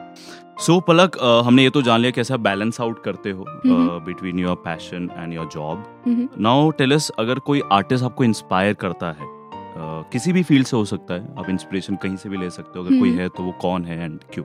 so 0.60 0.74
so, 0.74 0.82
Palak 0.86 1.16
uh, 1.16 1.46
हमने 1.46 1.62
ये 1.62 1.70
तो 1.70 1.82
जान 1.82 2.00
लिया 2.00 2.10
कैसा 2.10 2.36
बैलेंस 2.36 2.80
आउट 2.80 3.02
करते 3.02 3.30
हो। 3.30 3.44
Between 4.06 4.38
your 4.38 4.54
passion 4.54 5.10
and 5.18 5.34
your 5.34 5.46
job. 5.46 5.84
Now 6.40 6.70
tell 6.70 6.94
us 6.94 7.10
अगर 7.18 7.38
कोई 7.38 7.62
आर्टिस्ट 7.72 8.04
आपको 8.04 8.24
इंस्पायर 8.24 8.74
करता 8.74 9.06
है 9.06 9.26
uh, 9.26 10.12
किसी 10.12 10.32
भी 10.32 10.42
फ़ील्ड 10.42 10.66
से 10.66 10.76
हो 10.76 10.84
सकता 10.84 11.14
है 11.14 11.34
आप 11.38 11.50
इंस्पिरेशन 11.50 11.96
कहीं 11.96 12.16
से 12.16 12.28
भी 12.28 12.36
ले 12.36 12.50
सकते 12.50 12.78
हो 12.78 12.84
अगर 12.84 12.94
mm-hmm. 12.94 13.14
कोई। 13.14 13.22
है 13.22 13.28
तो 13.28 13.42
वो 13.42 13.52
कौन 13.52 13.84
है 13.84 14.04
एंड 14.04 14.20
क्यों 14.34 14.44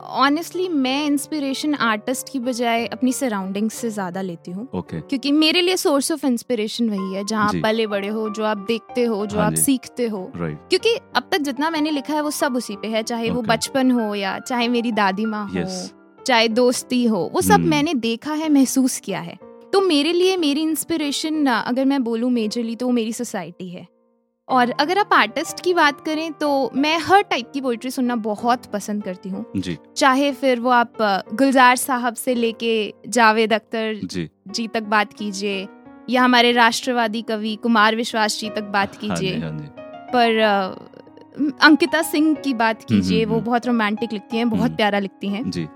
ऑनेस्टली 0.00 0.68
मैं 0.68 1.04
इंस्पिरेशन 1.06 1.74
आर्टिस्ट 1.74 2.28
की 2.32 2.38
बजाय 2.40 2.86
अपनी 2.86 3.12
सराउंडिंग्स 3.12 3.74
से 3.74 3.90
ज़्यादा 3.90 4.22
लेती 4.22 4.50
हूँ। 4.50 4.68
ओके 4.74 5.00
क्योंकि 5.00 5.32
मेरे 5.32 5.60
लिए 5.60 5.76
सोर्स 5.76 6.10
ऑफ़ 6.12 6.26
इंस्पिरेशन 6.26 6.88
वही 6.90 7.14
है 7.14 7.24
जहाँ 7.24 7.48
आप 7.48 7.60
पले 7.62 7.86
बड़े 7.86 8.08
हो 8.08 8.28
जो 8.30 8.44
आप 8.44 8.58
देखते 8.68 9.04
हो 9.04 9.24
जो 9.26 9.38
हाँ 9.38 9.46
आप 9.46 9.54
सीखते 9.56 10.06
हो। 10.06 10.30
राइट 10.36 10.58
क्योंकि 10.70 10.94
अब 11.16 11.28
तक 11.32 11.38
जितना 11.40 11.70
मैंने 11.70 11.90
लिखा 11.90 12.14
है 12.14 12.20
वो 12.20 12.30
सब 12.30 12.56
उसी 12.56 12.76
पे 12.76 12.88
है 12.88 13.02
चाहे 13.02 13.24
okay. 13.24 13.34
वो 13.36 13.42
बचपन 13.44 13.90
हो 13.90 14.14
या 14.14 14.38
चाहे 14.38 14.68
मेरी 14.68 14.92
दादी 14.92 15.24
माँ 15.26 15.46
हो 15.48 16.24
चाहे 16.24 16.48
दोस्ती 16.50 17.04
हो 17.06 17.28
वो 17.34 17.40
सब 17.40 17.52
हम्म। 17.52 17.68
मैंने 17.68 17.94
देखा 17.96 18.32
है 18.34 18.48
महसूस 18.48 18.98
किया 19.00 19.20
है। 19.20 19.38
तो 19.72 19.80
मेरे 19.80 20.12
लिए 20.12 20.36
मेरी 20.36 20.62
इंस्पिरेशन 20.62 21.46
अगर 21.46 21.84
मैं 21.84 22.02
बोलूँ 22.04 22.30
मेजरली 22.30 22.74
तो 22.76 22.86
वो 22.86 22.92
मेरी 22.92 23.12
सोसाइटी 23.12 23.68
है। 23.68 23.86
और 24.48 24.70
अगर 24.70 24.98
आप 24.98 25.12
आर्टिस्ट 25.12 25.60
की 25.60 25.72
बात 25.74 26.00
करें 26.00 26.32
तो 26.32 26.48
मैं 26.74 26.98
हर 26.98 27.22
टाइप 27.22 27.50
की 27.52 27.60
पोइट्री 27.60 27.90
सुनना 27.90 28.16
बहुत 28.16 28.66
पसंद 28.66 29.04
करती 29.04 29.28
हूँ। 29.28 29.44
चाहे 29.96 30.32
फिर 30.32 30.60
वो 30.60 30.70
आप 30.70 30.92
गुलजार 31.34 31.76
साहब 31.76 32.14
से 32.14 32.34
लेके 32.34 32.94
जावेद 33.08 33.52
अख्तर 33.52 34.00
जी। 34.04 34.28
जी 34.48 34.66
तक 34.68 34.82
बात 34.82 35.12
कीजिए 35.12 35.66
या 36.10 36.22
हमारे 36.22 36.52
राष्ट्रवादी 36.52 37.22
कवि 37.22 37.54
कुमार 37.62 37.96
विश्वास 37.96 38.38
जी 38.40 38.50
तक 38.50 38.62
बात 38.62 38.94
हाँ 38.94 39.00
कीजिए। 39.00 39.36
हाँ 39.38 39.52
पर 40.14 40.38
अंकिता 41.62 42.02
सिंह 42.02 42.34
की 42.34 42.54
बात 42.54 42.82
कीजिए 42.84 43.22
हम्म, 43.22 43.30
वो 43.30 43.36
हम्म। 43.36 43.46
बहुत 43.46 43.66
रोमांटिक 43.66 44.12
लिखती 44.12 44.36
हैं 44.36 44.48
बहुत 44.50 44.64
हम्म। 44.64 44.76
प्यारा 44.76 44.98
लिखती 44.98 45.28
हैं। 45.28 45.50
जी। 45.50 45.66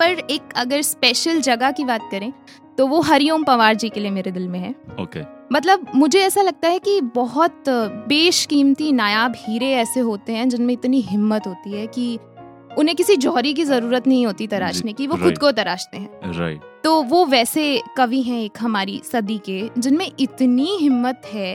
पर 0.00 0.18
एक 0.30 0.52
अगर 0.56 0.82
स्पेशल 0.82 1.40
जगह 1.40 1.70
की 1.70 1.84
बात 1.84 2.08
करें 2.10 2.32
तो 2.78 2.86
वो 2.86 3.00
हरिओम 3.00 3.44
पवार 3.44 3.74
जी 3.74 3.88
के 3.88 4.00
लिए 4.00 4.10
मेरे 4.10 4.30
दिल 4.30 4.48
में 4.48 4.58
है। 4.60 4.70
ओके। 5.00 5.37
मतलब 5.52 5.86
मुझे 5.94 6.20
ऐसा 6.20 6.42
लगता 6.42 6.68
है 6.68 6.78
कि 6.78 7.00
बहुत 7.14 7.68
बेशकीमती 8.08 8.90
नायाब 8.92 9.34
हीरे 9.36 9.70
ऐसे 9.72 10.00
होते 10.00 10.32
हैं 10.32 10.48
जिनमें 10.48 10.72
इतनी 10.74 11.00
हिम्मत 11.00 11.46
होती 11.46 11.72
है 11.72 11.86
कि 11.86 12.18
उन्हें 12.78 12.96
किसी 12.96 13.16
जौहरी 13.16 13.52
की 13.54 13.64
ज़रूरत 13.64 14.06
नहीं 14.06 14.26
होती 14.26 14.46
तराशने 14.46 14.92
की 14.92 15.06
वो 15.06 15.16
खुद 15.16 15.38
को 15.38 15.52
तराशते 15.52 15.98
हैं। 15.98 16.32
राइट 16.32 16.60
तो 16.84 17.02
वो 17.02 17.24
वैसे 17.26 17.80
कवि 17.96 18.20
हैं 18.22 18.40
एक 18.40 18.58
हमारी 18.60 19.00
सदी 19.04 19.38
के 19.38 19.60
जिनमें 19.78 20.10
इतनी 20.20 20.76
हिम्मत 20.80 21.22
है 21.32 21.54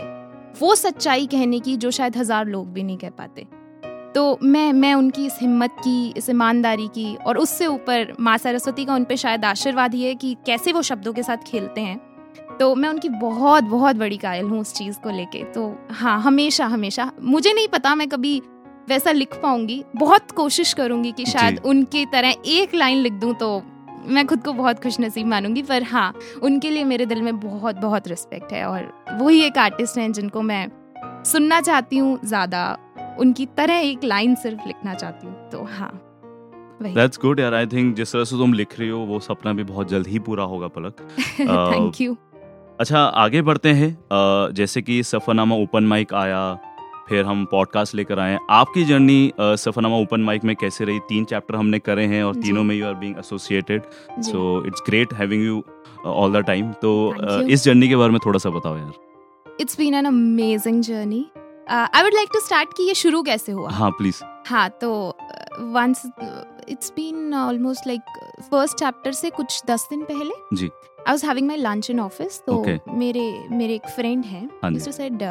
वो 0.61 0.73
सच्चाई 0.75 1.25
कहने 1.25 1.59
की 1.59 1.75
जो 1.77 1.91
शायद 1.91 2.17
हज़ार 2.17 2.45
लोग 2.45 2.73
भी 2.73 2.83
नहीं 2.83 2.97
कह 2.97 3.09
पाते। 3.09 3.47
तो 4.15 4.37
मैं 4.43 4.71
मैं 4.73 4.93
उनकी 4.93 5.25
इस 5.25 5.37
हिम्मत 5.41 5.75
की 5.79 6.13
इस 6.17 6.29
ईमानदारी 6.29 6.87
की 6.87 7.15
और 7.17 7.37
उससे 7.37 7.67
ऊपर 7.67 8.13
माँ 8.19 8.37
सरस्वती 8.37 8.85
का 8.85 8.95
उन 8.95 9.03
पे 9.03 9.17
शायद 9.17 9.45
आशीर्वाद 9.45 9.93
ही 9.93 10.03
है 10.03 10.15
कि 10.15 10.35
कैसे 10.45 10.71
वो 10.73 10.81
शब्दों 10.81 11.13
के 11.13 11.23
साथ 11.23 11.37
खेलते 11.47 11.81
हैं। 11.81 11.99
तो 12.59 12.73
मैं 12.75 12.89
उनकी 12.89 13.09
बहुत 13.09 13.63
बहुत 13.63 13.95
बड़ी 13.95 14.17
कायल 14.17 14.45
हूँ 14.45 14.59
उस 14.59 14.73
चीज़ 14.73 14.99
को 14.99 15.09
लेके। 15.09 15.43
तो 15.43 15.75
हाँ 15.91 16.19
हमेशा 16.21 16.65
हमेशा। 16.65 17.11
मुझे 17.21 17.53
नहीं 17.53 17.67
पता 17.67 17.93
मैं 17.95 18.07
कभी 18.09 18.41
वैसा 18.89 19.11
लिख 19.11 19.35
पाऊँगी। 19.43 19.83
बहुत 19.95 20.31
कोशिश 20.31 20.73
करूँगी 20.73 21.11
कि 21.11 21.25
शायद। 21.25 21.59
उनकी 21.65 22.05
तरह 22.05 22.35
एक 22.47 22.73
लाइन 22.75 22.97
लिख 22.97 23.13
दूँ 23.13 23.33
तो 23.33 23.61
मैं 24.07 24.25
खुद 24.27 24.43
को 24.43 24.53
बहुत 24.53 24.81
खुश 24.83 24.99
नसीब 24.99 25.27
मानूँगी 25.27 25.61
पर 25.61 25.83
हाँ 25.83 26.13
उनके 26.43 26.69
लिए 26.69 26.83
मेरे 26.83 27.05
दिल 27.05 27.21
में 27.21 27.39
बहुत 27.39 27.75
बहुत 27.75 28.07
रिस्पेक्ट 28.07 28.51
है 28.53 28.65
और 28.65 28.91
वही 29.21 29.41
एक 29.41 29.57
आर्टिस्ट 29.57 29.97
हैं 29.97 30.11
जिनको 30.11 30.41
मैं 30.41 30.67
सुनना 31.25 31.59
चाहती 31.61 31.97
हूँ 31.97 32.19
ज़्यादा 32.25 32.65
उनकी 33.19 33.45
तरह 33.57 33.79
एक 33.81 34.03
लाइन 34.03 34.35
सिर्फ़ 34.35 34.67
लिखना 34.67 34.93
चाहती 34.93 35.27
हूँ। 35.27 35.49
तो 35.49 35.63
हाँ 35.71 35.91
दैट्स 36.83 37.19
गुड 37.19 37.39
यार 37.39 37.53
आई 37.53 37.65
थिंक 37.67 37.95
जिस 37.95 38.11
तरह 38.13 38.23
से 38.23 38.37
तुम 38.37 38.53
लिख 38.53 38.79
रही 38.79 38.89
हो 38.89 38.99
वो 38.99 39.19
सपना 39.19 39.53
भी 39.53 39.63
बहुत 39.63 39.89
जल्द 39.89 40.07
ही 40.07 40.19
पूरा 40.19 40.43
होगा 40.43 40.67
पलक। 40.67 41.01
थैंक 41.39 42.01
यू 42.01 42.17
अच्छा 42.83 42.99
आगे 42.99 43.41
बढ़ते 43.41 43.69
हैं। 43.71 43.89
जैसे 44.55 44.81
कि 44.81 45.01
सफरनामा 45.03 45.55
ओपन 45.55 45.83
माइक 45.87 46.13
आया 46.13 46.39
फिर 47.09 47.25
हम 47.25 47.45
पॉडकास्ट 47.51 47.95
लेकर 47.95 48.19
आए 48.19 48.37
आपकी 48.51 48.83
जर्नी 48.85 49.31
सफरनामा 49.39 49.97
ओपन 49.97 50.21
माइक 50.21 50.43
में 50.43 50.55
कैसे 50.55 50.85
रही? 50.85 50.99
तीन 50.99 51.25
चैप्टर 51.25 51.55
हमने 51.55 51.79
करे 51.79 52.05
हैं 52.05 52.23
और 52.23 52.35
तीनों 52.35 52.63
में 52.63 52.75
you 52.75 52.85
are 52.85 52.93
being 52.95 53.15
associated 53.19 53.83
so 54.23 54.65
it's 54.67 54.83
great 54.87 55.13
having 55.13 55.45
you 55.45 55.63
all 56.05 56.33
the 56.33 56.43
time 56.45 56.71
तो. 56.81 56.91
इस 57.47 57.63
जर्नी 57.63 57.87
के 57.87 57.95
बारे 57.95 58.11
में 58.11 58.19
थोड़ा 58.25 58.39
सा 58.39 58.49
बताओ 58.49 58.77
यार। 58.77 59.55
It's 59.61 59.77
been 59.77 59.93
an 59.93 60.05
amazing 60.05 60.81
journey 60.83 61.25
I 61.71 62.03
would 62.03 62.13
like 62.13 62.29
to 62.33 62.39
start 62.39 62.77
कि 62.77 62.87
ये 62.87 62.93
शुरू 62.95 63.23
कैसे 63.23 63.51
हुआ? 63.51 63.69
हाँ 63.71 63.91
प्लीज़ 63.91 64.23
हाँ 64.47 64.69
तो 64.81 64.93
once 65.73 66.05
it's 66.69 66.93
been 66.95 67.33
almost 67.33 67.87
like 67.87 68.01
first 68.51 68.77
chapter 68.77 69.11
से 69.13 69.29
कुछ 69.31 69.61
दस 69.69 69.87
दिन 69.89 70.03
पहले? 70.03 70.33
जी। 70.53 70.69
I 71.07 71.13
was 71.13 71.23
having 71.25 71.47
my 71.47 71.57
lunch 71.57 71.89
in 71.89 71.99
office 71.99 72.41
तो 72.47 72.63
मेरे 72.89 73.23
मेरे 73.51 73.73
एक 73.75 73.87
फ्रेंड 73.95 74.25
हैं। 74.25 74.49
मिस्टर 74.71 74.91
सेड 74.91 75.23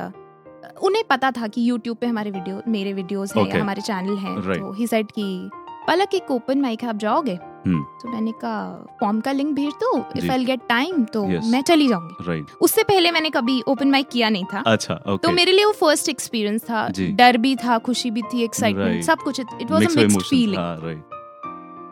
उन्हें 0.85 1.03
पता 1.11 1.31
था 1.31 1.47
कि 1.47 1.71
YouTube 1.71 1.97
पे 2.01 2.07
हमारे 2.07 2.31
वीडियो 2.31 2.61
मेरे 2.69 2.93
वीडियोस 2.93 3.37
हैं 3.37 3.45
Okay. 3.45 3.61
हमारे 3.61 3.83
चैनल 3.83 4.17
हैं. 4.17 4.37
Right. 4.37 4.59
तो 4.59 4.73
ही 4.73 4.87
सेड 4.87 5.07
कि 5.13 5.51
पलक 5.87 6.15
एक 6.15 6.31
ओपन 6.31 6.61
माइक 6.61 6.83
है 6.83 6.89
आप 6.89 6.97
जाओगे? 6.97 7.39
हम्म। 7.67 7.83
तो 8.03 8.09
मैंने 8.09 8.33
कहा 8.43 8.97
फॉर्म 9.01 9.21
का 9.21 9.33
लिंक 9.33 9.55
भेज 9.55 9.73
दो 9.83 9.97
इफ़ 10.17 10.31
आई 10.33 10.45
गेट 10.45 10.61
टाइम 10.69 11.05
तो 11.15 11.23
Yes. 11.25 11.45
मैं 11.53 11.63
चली 11.63 11.89
जाऊँगी. 11.89 12.25
राइट 12.29 12.51
उससे 12.61 12.83
पहले 12.83 13.11
मैंने 13.11 13.31
कभी 13.31 13.61
ओपन 13.69 13.91
माइक 13.91 14.09
किया 14.13 14.29
नहीं 14.29 14.45
था। 14.53 14.63
अच्छा 14.67 14.95
ओके 14.95 15.27
तो 15.27 15.33
मेरे 15.33 15.53
लिए 15.53 15.65
वो 15.65 15.73
फ़र्स्ट 15.81 16.09
एक्सपीरियंस 16.09 16.63
था। 16.71 16.87
डर 16.99 17.37
भी 17.39 17.55
था 17.65 17.79
खुशी 17.89 18.11
भी 18.11 18.23
थी 18.23 18.45
एक्साइटमेंट 18.45 18.91
Right. 18.93 19.07
सब 19.07 19.25
कुछ 19.25 19.41
it 19.41 19.71
was 19.71 19.87
a 19.87 20.01
mixed 20.01 20.21
feeling 20.21 20.85
right 20.85 21.12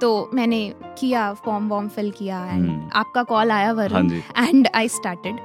तो 0.01 0.31
मैंने 0.35 0.63
किया 0.99 1.33
फॉर्म 1.45 1.69
वॉर्म 1.69 1.89
फिल 1.89 2.11
किया 2.11 2.45
एंड 2.45 2.69
हम्म। 2.69 2.91
आपका 2.95 3.23
कॉल 3.23 3.51
आया 3.51 3.73
वरुण 3.73 4.11
एंड 4.13 4.69
आई 4.75 4.89
स्टार्टेड 4.89 5.39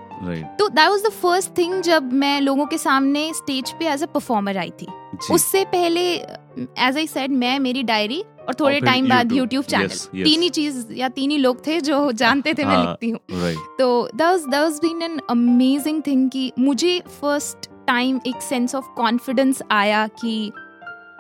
तो 0.60 0.68
that 0.70 0.90
was 0.90 1.02
the 1.04 1.10
first 1.12 1.58
thing 1.58 1.82
जब 1.82 2.14
मैं 2.14 2.40
लोगों 2.42 2.66
के 2.66 2.78
सामने 2.78 3.32
स्टेज 3.34 3.72
पे 3.80 3.88
एज 3.88 4.04
अ 4.04 4.06
परफॉर्मर 4.06 4.58
आई 4.58 4.70
थी। 4.82 4.88
जी। 5.16 5.34
उससे 5.34 5.64
पहले 5.66 6.02
एज 6.10 6.98
आई 6.98 7.08
सेड 7.08 7.32
मैं 7.32 7.58
मेरी 7.60 7.84
डायरी 7.84 8.24
और 8.48 8.56
थोड़े 8.60 8.80
टाइम 8.80 9.10
बाद 9.10 9.32
यूट्यूब 9.32 9.66
चैनल. 9.66 10.24
तीन 10.24 10.42
ही 10.42 10.50
चीज़ 10.50 10.86
या 10.94 11.10
तीन 11.10 11.32
ही 11.32 11.38
लोग 11.38 11.66
थे 11.68 11.80
जो 11.82 12.12
जानते 12.14 12.54
थे 12.54 12.66
मैं 12.66 12.76
हाँ। 12.76 12.86
लिखती 12.86 13.10
हूँ। 13.10 13.54
तो 13.80 14.10
that 14.16 14.54
was 14.54 14.80
been 14.82 15.02
an 15.02 15.20
amazing 15.30 16.02
thing 16.08 16.30
कि 16.30 16.52
मुझे 16.60 17.00
फ़र्स्ट 17.22 17.70
टाइम 17.88 18.20
एक 18.28 18.42
सेंस 18.42 18.76
ऑफ़ 18.76 18.86
कॉन्फिडेंस 18.98 19.62
आया 19.72 20.08
कि 20.08 20.52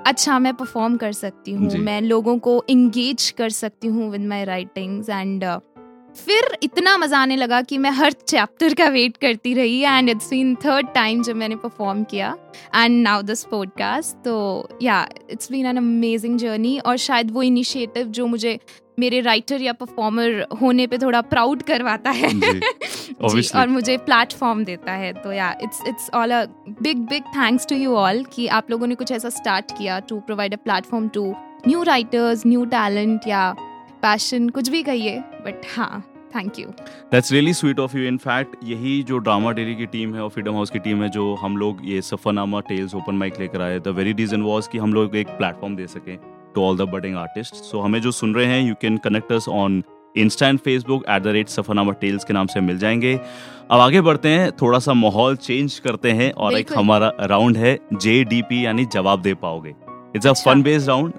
अच्छा 0.05 0.37
मैं 0.39 0.53
परफॉर्म 0.53 0.97
कर 0.97 1.11
सकती 1.11 1.51
हूँ 1.51 1.77
मैं 1.79 2.01
लोगों 2.01 2.37
को 2.39 2.63
इंगेज 2.69 3.29
कर 3.37 3.49
सकती 3.51 3.87
हूँ 3.87 4.09
विद 4.11 4.25
माई 4.27 4.43
राइटिंग्स 4.43 5.09
एंड 5.09 5.45
फिर 6.17 6.57
इतना 6.63 6.95
मज़ा 6.97 7.19
आने 7.19 7.35
लगा 7.35 7.61
कि 7.61 7.77
मैं 7.77 7.89
हर 7.91 8.11
चैप्टर 8.11 8.73
का 8.73 8.87
वेट 8.89 9.17
करती 9.17 9.53
रही 9.53 9.79
and 9.79 10.09
it's 10.09 10.29
been 10.29 10.55
third 10.55 10.87
time 10.95 11.23
जब 11.23 11.35
मैंने 11.35 11.55
परफॉर्म 11.55 12.03
किया 12.03 12.35
एंड 12.75 13.01
नाउ 13.03 13.21
दिस 13.21 13.43
पॉडकास्ट 13.43 14.23
तो 14.25 14.35
yeah 14.81 15.05
it's 15.31 15.51
been 15.51 15.65
an 15.65 15.77
amazing 15.77 16.37
journey 16.39 16.77
और 16.79 16.97
शायद 16.97 17.31
वो 17.31 17.43
इनिशिएटिव 17.43 18.07
जो 18.09 18.27
मुझे 18.27 18.57
मेरे 18.99 19.19
राइटर 19.21 19.61
या 19.61 19.73
परफॉर्मर 19.73 20.45
होने 20.61 20.87
पे 20.87 20.97
थोड़ा 20.97 21.21
प्राउड 21.21 21.61
करवाता 21.63 22.09
है। 22.09 22.29
जी, 22.29 22.59
जी, 23.41 23.59
और 23.59 23.67
मुझे 23.67 23.97
प्लेटफॉर्म 23.97 24.63
देता 24.63 24.91
है। 24.91 25.11
तो 25.13 25.33
yeah 25.33 25.53
it's 25.63 25.81
it's 25.87 26.09
all 26.13 26.31
a 26.31 26.43
big 26.81 26.97
big 27.09 27.23
thanks 27.35 27.67
to 27.67 27.75
you 27.75 27.95
all 27.95 28.23
कि 28.33 28.47
आप 28.47 28.71
लोगों 28.71 28.87
ने 28.87 28.95
कुछ 28.95 29.11
ऐसा 29.11 29.29
स्टार्ट 29.29 29.71
किया 29.77 29.99
to 29.99 30.19
provide 30.19 30.53
a 30.53 30.57
platform 30.63 31.07
to 31.09 31.25
new 31.67 31.83
writers 31.83 32.45
new 32.47 32.65
talent 32.65 33.27
या 33.27 33.51
पैशन 34.01 34.49
कुछ 34.49 34.69
भी 34.69 34.83
कहिए। 34.83 35.17
बट 35.45 35.61
हाँ 35.75 36.03
thank 36.35 36.59
you 36.59 36.67
that's 37.11 37.31
really 37.31 37.53
sweet 37.53 37.79
of 37.79 37.97
you 37.97 38.07
in fact 38.07 38.55
यही 38.63 39.01
जो 39.03 39.17
ड्रामा 39.17 39.51
डेरी 39.51 39.75
की 39.75 39.85
टीम 39.85 40.15
है 40.15 40.21
और 40.21 40.29
फ्रीडम 40.29 40.53
हाउस 40.53 40.69
की 40.69 40.79
टीम 40.79 41.03
है 41.03 41.09
जो 41.09 41.33
हम 41.35 41.57
लोग 41.57 41.81
ये 41.85 42.01
सफरनामा 42.01 42.59
टेल्स 42.69 42.95
ओपन 42.95 43.15
माइक 43.15 43.39
लेकर 43.39 43.61
आए 43.61 43.79
द 43.79 43.93
वेरी 43.97 44.13
रीजन 44.13 44.41
वॉज़ 44.41 44.69
कि 44.69 44.77
हम 44.77 44.93
लोग 44.93 45.15
एक 45.15 45.27
प्लेटफॉर्म 45.37 45.75
दे 45.75 45.87
सकें। 45.87 46.17
To 46.55 46.63
all 46.63 46.77
the 46.77 46.89
budding 46.89 47.15
artist 47.17 47.55
so 47.63 47.81
हमें 47.81 47.99
जो 48.01 48.11
सुन 48.11 48.35
रहे 48.35 48.45
हैं 48.45 48.61
you 48.67 48.75
can 48.81 48.97
connect 49.03 49.31
us 49.31 49.49
on 49.49 49.83
Insta 50.17 50.47
and 50.47 50.59
Facebook 50.59 51.05
at 51.09 51.23
the 51.23 51.27
rate 51.27 51.49
Safarnama 51.49 51.91
tales 52.01 52.23
के 52.23 52.33
नाम 52.33 52.47
से 52.47 52.61
मिल 52.61 52.77
जाएँगे। 52.79 53.13
अब 53.15 53.79
आगे 53.79 54.01
बढ़ते 54.01 54.29
हैं 54.29 54.51
थोड़ा 54.51 54.79
सा 54.79 54.93
माहौल 54.93 55.35
चेंज 55.37 55.77
करते 55.79 56.11
हैं 56.11 56.31
और 56.33 56.57
एक 56.57 56.73
हमारा 56.77 57.11
राउंड 57.21 57.57
है 57.57 57.77
जे 57.93 58.23
डी 58.23 58.41
पी 58.41 58.65
यानी 58.65 58.85
जवाब 58.93 59.21
दे 59.21 59.33
पाओगे। 59.33 59.69
इट्स 60.15 60.27
अ 60.27 60.29
अच्छा। 60.29 60.51
फन 60.51 60.61
बेस्ड 60.63 60.87
राउंड 60.87 61.13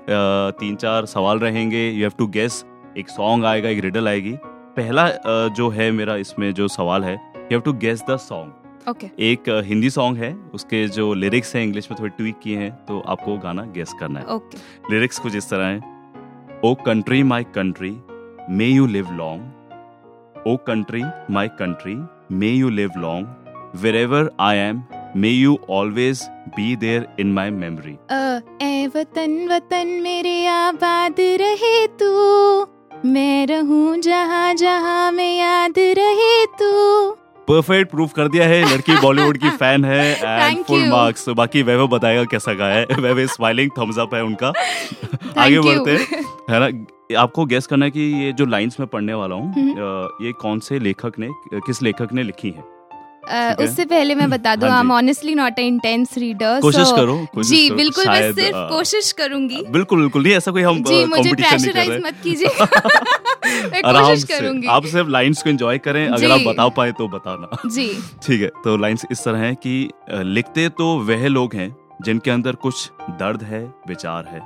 तीन 0.61 0.77
चार 0.77 1.07
सवाल 1.07 1.39
रहेंगे 1.39 1.89
यू 1.89 2.03
हैव 2.03 2.13
टू 2.19 2.27
गेस 2.37 2.65
एक 2.99 3.09
सॉन्ग 3.09 3.45
आएगा 3.45 3.69
एक 3.69 3.83
रिडल 3.85 4.09
आएगी। 4.09 4.37
पहला 4.77 5.07
uh, 5.07 5.55
जो 5.57 5.69
है 5.71 5.91
मेरा 5.91 6.17
इसमें 6.17 6.53
जो 6.55 6.69
सवाल 6.69 7.05
है 7.05 7.15
you 7.15 7.49
have 7.53 7.61
to 7.61 7.73
guess 7.85 8.03
the 8.11 8.17
song 8.19 8.53
okay 8.89 9.07
एक 9.31 9.49
हिंदी 9.67 9.91
सॉन्ग 9.91 10.19
है 10.19 10.33
उसके 10.55 10.87
जो 10.89 11.13
लिरिक्स 11.15 11.55
हैं 11.57 11.63
इंग्लिश 11.63 11.91
में 11.91 11.99
थोड़े 12.01 12.11
ट्वीक 12.17 12.39
किए 12.43 12.57
हैं 12.59 12.71
तो 12.87 13.01
आपको 13.09 13.37
गाना 13.39 13.63
गेस 13.75 13.93
करना 14.01 14.21
है। 14.21 14.27
ओके 14.27 14.59
लिरिक्स 14.95 15.19
कुछ 15.19 15.37
इस 15.37 15.49
तरह 15.51 15.67
हैं। 15.67 16.61
ओ 16.65 16.75
country 16.87 17.23
my 17.23 17.45
country 17.55 17.91
may 18.51 18.67
you 18.67 18.87
live 18.87 19.11
long 19.13 20.45
oh 20.47 20.57
country 20.67 21.03
my 21.31 21.49
country 21.59 21.97
may 22.37 22.51
you 22.51 22.69
live 22.71 22.91
long 22.99 23.81
wherever 23.97 24.31
I 24.41 24.57
am 24.59 24.83
may 25.17 25.29
you 25.29 25.59
always 25.71 26.23
be 26.57 26.75
there 26.77 27.07
in 27.21 27.33
my 27.33 27.51
memory 27.51 27.97
ए 28.63 28.87
वतन 28.97 29.37
वतन 29.51 29.87
मेरे 30.03 30.47
आबाद 30.47 31.21
रहे 31.41 31.87
तू। 32.01 32.11
मैं 33.05 33.47
रहूँ 33.47 33.97
जहाँ 33.99 34.55
जहाँ 34.55 35.13
में 35.13 35.39
याद 35.39 35.79
रहे 35.99 36.45
तू। 36.61 37.17
परफेक्ट 37.49 37.91
प्रूफ 37.91 38.13
कर 38.13 38.29
दिया 38.29 38.47
है। 38.49 38.63
लड़की 38.73 38.97
बॉलीवुड 39.01 39.39
की 39.39 39.51
फ़ैन 39.57 39.85
है 39.85 40.05
एंड 40.17 40.65
फुल 40.65 40.89
मार्क्स 40.89 41.29
बाकी 41.29 41.63
वैभव 41.63 41.89
बताएगा 41.89 42.25
कैसा 42.25 42.53
गाया 42.53 42.75
है। 42.75 42.87
वैभव 43.01 43.27
स्माइलिंग 43.27 43.71
थम्स 43.79 43.99
अप 43.99 44.15
है 44.15 44.23
उनका। 44.25 44.49
आगे 45.39 45.61
बढ़ते 45.61 45.91
हैं। 45.91 46.25
है 46.51 46.61
ना? 46.61 46.87
आपको 47.21 47.45
गेस 47.45 47.67
करना 47.67 47.85
है 47.85 47.91
कि 47.91 48.01
ये 48.01 48.33
जो 48.33 48.45
लाइंस 48.47 48.77
मैं 48.81 48.89
पढ़ने 48.89 49.15
वाला 49.15 49.35
हूँ 49.35 49.53
हम्म। 49.55 50.25
ये 50.27 50.33
कौन 50.33 50.61
से 50.61 50.79
लेखक 50.79 51.19
ने 51.19 51.29
किस 51.55 51.83
लेखक 51.83 52.13
ने 52.13 52.23
लिखी 52.23 52.51
है? 52.51 52.76
है। 53.31 53.55
उससे 53.57 53.85
पहले 53.85 54.15
मैं 54.15 54.29
बता 54.31 54.55
दूँ 54.57 54.69
I 54.69 54.81
am 54.81 54.93
honestly 54.93 55.35
not 55.35 55.59
a 55.59 55.63
intense 55.63 56.17
reader 56.19 56.61
कोशिश 56.61 56.91
करो 56.97 57.17
कोशिश 57.35 57.51
जी 57.51 57.69
करो, 57.69 57.77
बिल्कुल 57.77 58.09
मैं 58.09 58.33
सिर्फ़ 58.33 58.57
अ, 58.57 58.69
कोशिश 58.69 59.13
करूँगी। 59.13 59.63
बिल्कुल 59.69 60.01
बिल्कुल 60.01 60.23
नहीं 60.23 60.33
ऐसा 60.35 60.51
कोई 60.53 60.63
हम 60.63 60.83
जी 60.83 61.05
मुझे 61.05 61.33
प्रेशराइज 61.35 62.01
मत 62.07 62.21
कीजिए। 62.23 62.49
मैं 63.47 63.83
कोशिश 63.83 64.25
करूँगी। 64.25 64.67
आप 64.67 64.87
सिर्फ़ 64.87 65.09
लाइंस 65.09 65.43
को 65.43 65.51
एंजॉय 65.51 65.79
करें 65.79 66.07
अगर 66.09 66.31
आप 66.31 66.41
बता 66.47 66.69
पाए 66.69 66.93
तो 66.93 67.09
बताना। 67.09 67.69
जी। 67.69 67.89
ठीक 68.27 68.41
है 68.43 68.51
तो 68.65 68.77
लाइंस 68.77 69.07
इस 69.11 69.25
तरह 69.25 69.39
हैं 69.39 69.55
कि 69.57 69.91
लिखते 70.11 70.69
तो 70.69 70.87
वह 70.99 71.27
लोग 71.29 71.55
हैं 71.55 71.75
जिनके 72.05 72.31
अंदर 72.31 72.55
कुछ 72.55 72.91
दर्द 73.11 73.43
है 73.43 73.65
विचार 73.89 74.27
है। 74.27 74.41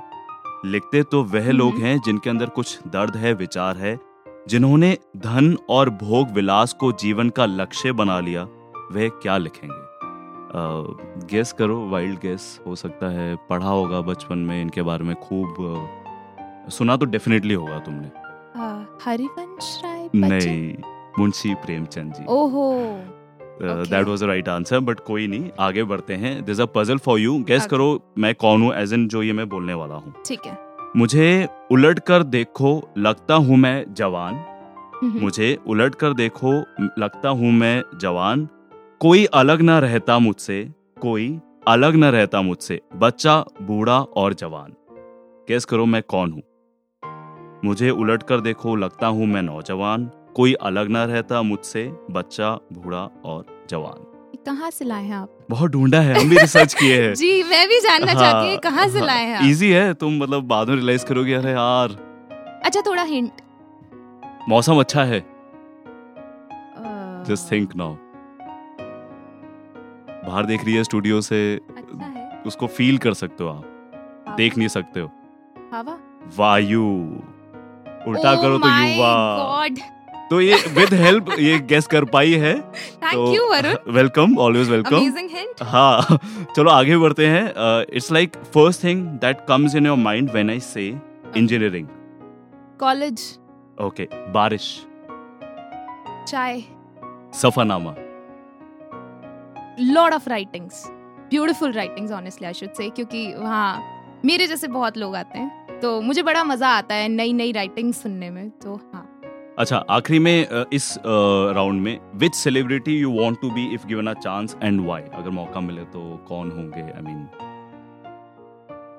लिखते 0.65 1.01
तो 1.03 1.23
वह 1.23 1.51
लोग 1.51 1.73
हम्म। 1.73 1.85
हैं 1.85 1.99
जिनके 2.05 2.29
अंदर 2.29 2.45
कुछ 2.45 2.77
दर्द 2.87 3.15
है 3.15 3.33
विचार 3.33 3.77
है 3.77 3.97
जिन्होंने 4.49 4.97
धन 5.17 5.55
और 5.69 5.89
भोग 5.89 6.31
विलास 6.31 6.73
को 6.73 6.91
जीवन 6.91 7.29
का 7.29 7.45
लक्ष्य 7.45 7.91
बना 7.91 8.19
लिया। 8.19 8.43
वह 8.91 9.09
क्या 9.21 9.37
लिखेंगे? 9.37 9.79
गेस 11.27 11.51
करो 11.53 11.79
वाइल्ड 11.89 12.19
गेस 12.19 12.59
हो 12.67 12.75
सकता 12.75 13.09
है। 13.11 13.35
पढ़ा 13.49 13.67
होगा 13.67 14.01
बचपन 14.03 14.37
में 14.39 14.61
इनके 14.61 14.81
बारे 14.81 15.03
में 15.03 15.15
खूब 15.17 15.55
सुना 16.69 16.97
तो 16.97 17.05
डेफिनेटली 17.07 17.53
होगा 17.53 17.79
तुमने। 17.79 18.11
हरिवंश 19.03 19.79
राय 19.83 20.09
नहीं 20.15 20.73
मुंशी 21.19 21.53
प्रेमचंद 21.55 22.13
जी। 22.13 22.25
ओहो! 22.29 22.67
That 23.61 24.07
was 24.07 24.23
the 24.23 24.27
right 24.27 24.49
answer 24.49 24.79
but 24.79 24.99
कोई 24.99 25.27
नहीं 25.27 25.49
आगे 25.59 25.83
बढ़ते 25.83 26.13
हैं। 26.15 26.43
This 26.45 26.59
a 26.59 26.65
puzzle 26.75 26.97
for 26.97 27.19
you 27.19 27.37
guess 27.47 27.65
करो 27.67 27.87
मैं 28.17 28.33
कौन 28.35 28.61
हूँ 28.61 28.73
एज 28.75 28.93
इन 28.93 29.07
जो 29.07 29.23
ये 29.23 29.33
मैं 29.33 29.47
बोलने 29.49 29.73
वाला 29.73 29.95
हूँ। 29.95 30.13
ठीक 30.25 30.45
है। 30.45 30.57
मुझे 30.97 31.47
उलट 31.71 31.99
कर 31.99 32.23
देखो 32.25 32.71
लगता 32.97 33.35
हूँ 33.35 33.57
मैं 33.57 33.93
जवान। 33.93 34.45
मुझे 35.03 35.57
उलट 35.67 35.95
कर 35.95 36.13
देखो 36.13 36.51
लगता 36.99 37.29
हूँ 37.29 37.51
मैं 37.51 37.83
जवान। 38.01 38.47
कोई 39.01 39.25
अलग 39.25 39.61
ना 39.61 39.79
रहता 39.79 40.19
मुझसे 40.19 40.63
कोई 41.01 41.39
अलग 41.67 41.95
ना 41.95 42.09
रहता 42.09 42.41
मुझसे 42.41 42.81
बच्चा 42.95 43.45
बूढ़ा 43.61 43.99
और 44.01 44.33
जवान। 44.33 44.73
गेस 45.47 45.65
करो 45.65 45.85
मैं 45.85 46.01
कौन 46.03 46.31
हूँ? 46.31 46.41
मुझे 47.65 47.89
उलट 47.89 48.23
कर 48.23 48.41
देखो 48.41 48.75
लगता 48.75 49.07
हूँ 49.07 49.25
मैं 49.25 49.41
नौजवान। 49.41 50.09
कोई 50.35 50.53
अलग 50.53 50.89
ना 50.89 51.03
रहता 51.05 51.41
मुझसे 51.41 51.83
बच्चा 52.11 52.51
बूढ़ा 52.73 53.03
और 53.25 53.65
जवान। 53.69 54.05
कहाँ 54.45 54.69
से 54.71 54.85
लाए 54.85 55.03
हैं 55.03 55.15
आप? 55.15 55.39
बहुत 55.49 55.71
ढूंढा 55.71 55.99
है 56.01 56.19
हम 56.19 56.29
भी 56.29 56.37
रिसर्च 56.37 56.73
किए 56.73 57.01
हैं। 57.01 57.13
जी 57.21 57.43
मैं 57.43 57.67
भी 57.67 57.79
जानना 57.79 58.11
हाँ, 58.11 58.19
चाहती 58.21 58.49
हूँ 58.51 58.57
कहाँ 58.57 58.87
से 58.87 58.99
हाँ, 58.99 59.07
लाए 59.07 59.25
हैं 59.25 59.49
इजी 59.49 59.71
है 59.71 59.93
तुम 59.93 60.17
मतलब 60.17 60.43
बाद 60.43 60.69
में 60.69 60.75
रियलाइज़ 60.75 61.05
करोगे 61.05 61.33
अरे 61.33 61.51
यार। 61.51 61.97
अच्छा 62.65 62.81
थोड़ा 62.81 63.03
हिंट 63.03 63.41
मौसम 64.49 64.79
अच्छा 64.79 65.03
है। 65.03 65.19
जस्ट 67.27 67.51
थिंक 67.51 67.75
नाउ 67.75 67.95
बाहर 70.25 70.45
देख 70.45 70.65
रही 70.65 70.73
है 70.75 70.83
स्टूडियो 70.83 71.21
से 71.21 71.39
अच्छा 71.77 72.05
है। 72.05 72.41
उसको 72.47 72.67
फील 72.67 72.97
कर 72.97 73.13
सकते 73.13 73.43
हो 73.43 73.49
आप। 73.49 74.33
देख 74.37 74.57
नहीं 74.57 74.67
सकते 74.67 74.99
हो। 74.99 75.11
हवा 75.73 75.97
वायु। 76.37 76.83
उल्टा 78.07 78.33
Oh 78.33 78.41
करो 78.41 78.57
तो 78.57 78.67
युवा। 78.67 79.11
God. 79.39 79.79
तो 80.29 80.41
ये 80.41 80.55
विद 80.75 80.93
हेल्प 80.93 81.29
ये 81.39 81.59
गेस 81.59 81.87
कर 81.87 82.05
पाई 82.05 82.31
है। 82.33 82.53
तो 82.59 83.25
you, 83.33 83.75
वेलकम 83.87 84.37
ऑलवेज 84.37 84.69
वेलकम 84.69 84.97
हाँ 85.61 86.19
चलो 86.55 86.69
आगे 86.69 86.97
बढ़ते 86.97 87.27
हैं। 87.27 87.45
It's 87.93 88.11
like 88.11 88.35
first 88.53 88.83
thing 88.83 89.05
that 89.19 89.45
comes 89.47 89.75
in 89.75 89.85
your 89.85 89.97
mind 89.97 90.31
when 90.31 90.49
I 90.49 90.59
say 90.59 90.87
engineering 91.37 91.87
college 92.79 93.39
okay 93.81 94.07
बारिश। 94.31 94.85
चाय। 96.27 96.63
Safarnama. 97.33 97.93
Lot 99.77 100.13
of 100.13 100.27
writings. 100.27 100.89
Beautiful 101.29 101.71
writings, 101.71 102.11
honestly, 102.11 102.47
I 102.47 102.51
should 102.51 102.75
say. 102.75 102.89
क्योंकि 102.89 103.33
वहाँ 103.35 104.21
मेरे 104.25 104.47
जैसे 104.47 104.67
बहुत 104.67 104.97
लोग 104.97 105.15
आते 105.15 105.39
हैं 105.39 105.79
तो 105.79 105.99
मुझे 106.01 106.23
बड़ा 106.23 106.43
मज़ा 106.43 106.69
आता 106.69 106.95
है 106.95 107.07
नई 107.09 107.33
नई 107.33 107.51
राइटिंग 107.51 107.93
सुनने 107.93 108.29
में 108.29 108.49
तो 108.63 108.75
हाँ 108.93 109.07
अच्छा 109.59 109.77
आखिरी 109.89 110.19
में 110.19 110.67
इस 110.73 110.97
राउंड 111.05 111.81
में 111.81 111.99
which 112.19 112.35
celebrity 112.35 112.97
you 112.97 113.11
want 113.13 113.39
to 113.41 113.51
be 113.51 113.65
if 113.73 113.87
given 113.87 114.07
a 114.07 114.13
chance 114.19 114.55
and 114.63 114.81
why 114.81 115.01
अगर 115.13 115.29
मौका 115.29 115.59
मिले 115.61 115.83
तो 115.95 116.03
कौन 116.27 116.51
होंगे 116.51 116.81
I 116.81 117.01
mean 117.01 117.25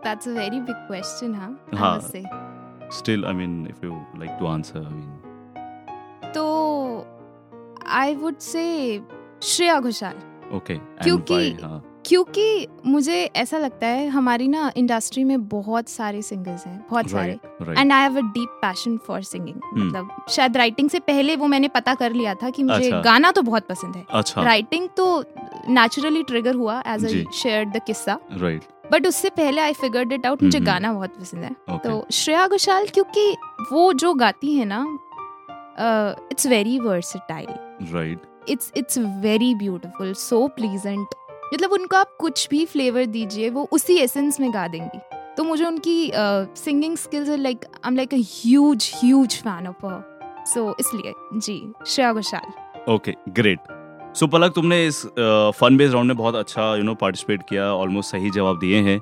that's 0.04 0.28
a 0.28 0.32
very 0.32 0.60
big 0.60 0.86
question 0.88 1.34
हाँ 1.34 1.56
हाँ। 1.74 1.98
Still 2.92 3.24
I 3.24 3.34
mean 3.34 3.66
if 3.70 3.86
you 3.86 4.02
like 4.18 4.36
to 4.40 4.46
answer 4.46 4.78
I 4.78 4.94
mean 4.94 6.32
तो 6.34 6.44
I 8.00 8.14
would 8.16 8.38
say 8.50 8.68
Shreya 9.42 9.80
Ghoshal 9.80 10.31
okay 10.54 10.74
क्योंकि- 10.74 11.62
हाँ। 11.64 11.88
क्योंकि 12.06 12.66
मुझे 12.86 13.24
ऐसा 13.36 13.58
लगता 13.58 13.86
है 13.86 14.08
हमारी 14.08 14.48
ना 14.48 14.72
इंडस्ट्री 14.76 15.24
में 15.24 15.48
बहुत 15.48 15.88
सारे 15.88 16.22
सिंगर्स 16.22 16.66
हैं 16.66 16.86
बहुत 16.90 17.04
right, 17.04 17.16
सारे। 17.16 17.80
And 17.80 17.92
I 17.92 18.00
have 18.02 18.16
a 18.18 18.20
deep 18.20 18.48
passion 18.48 18.96
for 18.96 19.22
singing 19.22 19.56
Hmm. 19.56 19.78
मतलब 19.78 20.24
शायद 20.30 20.56
राइटिंग 20.56 20.90
से 20.90 20.98
पहले 21.00 21.36
वो 21.36 21.46
मैंने 21.46 21.68
पता 21.68 21.94
कर 21.94 22.12
लिया 22.12 22.34
था 22.34 22.50
कि 22.50 22.62
मुझे 22.62 22.84
अच्छा। 22.86 23.00
गाना 23.00 23.30
तो 23.30 23.42
बहुत 23.42 23.66
पसंद 23.66 23.96
है। 23.96 24.04
अच्छा। 24.10 24.42
राइटिंग 24.42 24.88
तो 24.96 25.24
नेचुरली 25.68 26.22
ट्रिगर 26.22 26.54
हुआ 26.54 26.82
एज। 26.86 27.04
आई 27.04 27.24
शेयर 27.34 27.64
द 27.64 27.80
किस्सा 27.86 28.18
राइट 28.32 28.62
बट 28.92 29.06
उससे 29.06 29.28
पहले 29.30 29.60
आई 29.60 29.72
फिगर्ड 29.72 30.12
इट 30.12 30.26
आउट 30.26 30.42
मुझे 30.42 30.58
हम्म। 30.58 30.66
गाना 30.66 30.92
बहुत 30.92 31.16
पसंद 31.20 31.44
है। 31.44 31.50
ओके 31.50 31.88
तो 31.88 32.06
श्रेया 32.12 32.48
घोषाल 32.48 32.86
क्योंकि 32.86 33.36
वो 33.72 33.92
जो 33.92 34.14
गाती 34.14 34.54
है 34.54 34.64
ना 34.64 34.98
it's 36.32 36.46
very 36.46 36.78
versatile 36.78 37.48
right 37.94 38.18
it's 38.48 38.72
it's 38.76 38.98
very 39.22 39.54
beautiful 39.54 40.12
so 40.14 40.46
pleasant. 40.56 41.06
मतलब 41.54 41.72
उनको 41.72 41.96
आप 41.96 42.16
कुछ 42.20 42.48
भी 42.50 42.64
फ्लेवर 42.66 43.06
दीजिए 43.08 43.50
वो 43.50 43.68
उसी 43.72 43.96
एसेंस 43.98 44.40
में 44.40 44.52
गा 44.54 44.66
देंगी। 44.68 44.98
तो 45.36 45.44
मुझे 45.44 45.64
उनकी 45.64 46.10
singing 46.56 46.96
skills 46.96 47.28
like 47.38 47.64
I 47.64 47.88
am 47.88 47.96
like 47.96 48.14
a 48.14 48.18
huge 48.22 48.90
huge 48.96 49.40
fan 49.42 49.66
of 49.68 49.86
her 49.86 50.44
so 50.48 50.74
इसलिए 50.80 51.12
जी 51.36 51.56
Shreya 51.86 52.12
Ghoshal. 52.12 52.92
Okay 52.92 53.14
great 53.30 53.58
so 54.16 54.26
Palak 54.26 54.52
तुमने 54.54 54.84
इस 54.86 55.04
फन 55.58 55.76
बेस्ड 55.76 55.94
राउंड 55.94 56.08
में 56.08 56.16
बहुत 56.16 56.34
अच्छा 56.34 56.74
यू 56.76 56.82
नो 56.82 56.94
पार्टिसिपेट 56.94 57.42
किया 57.48 57.72
ऑलमोस्ट 57.74 58.10
सही 58.10 58.30
जवाब 58.30 58.58
दिए 58.58 58.80
हैं। 58.82 59.00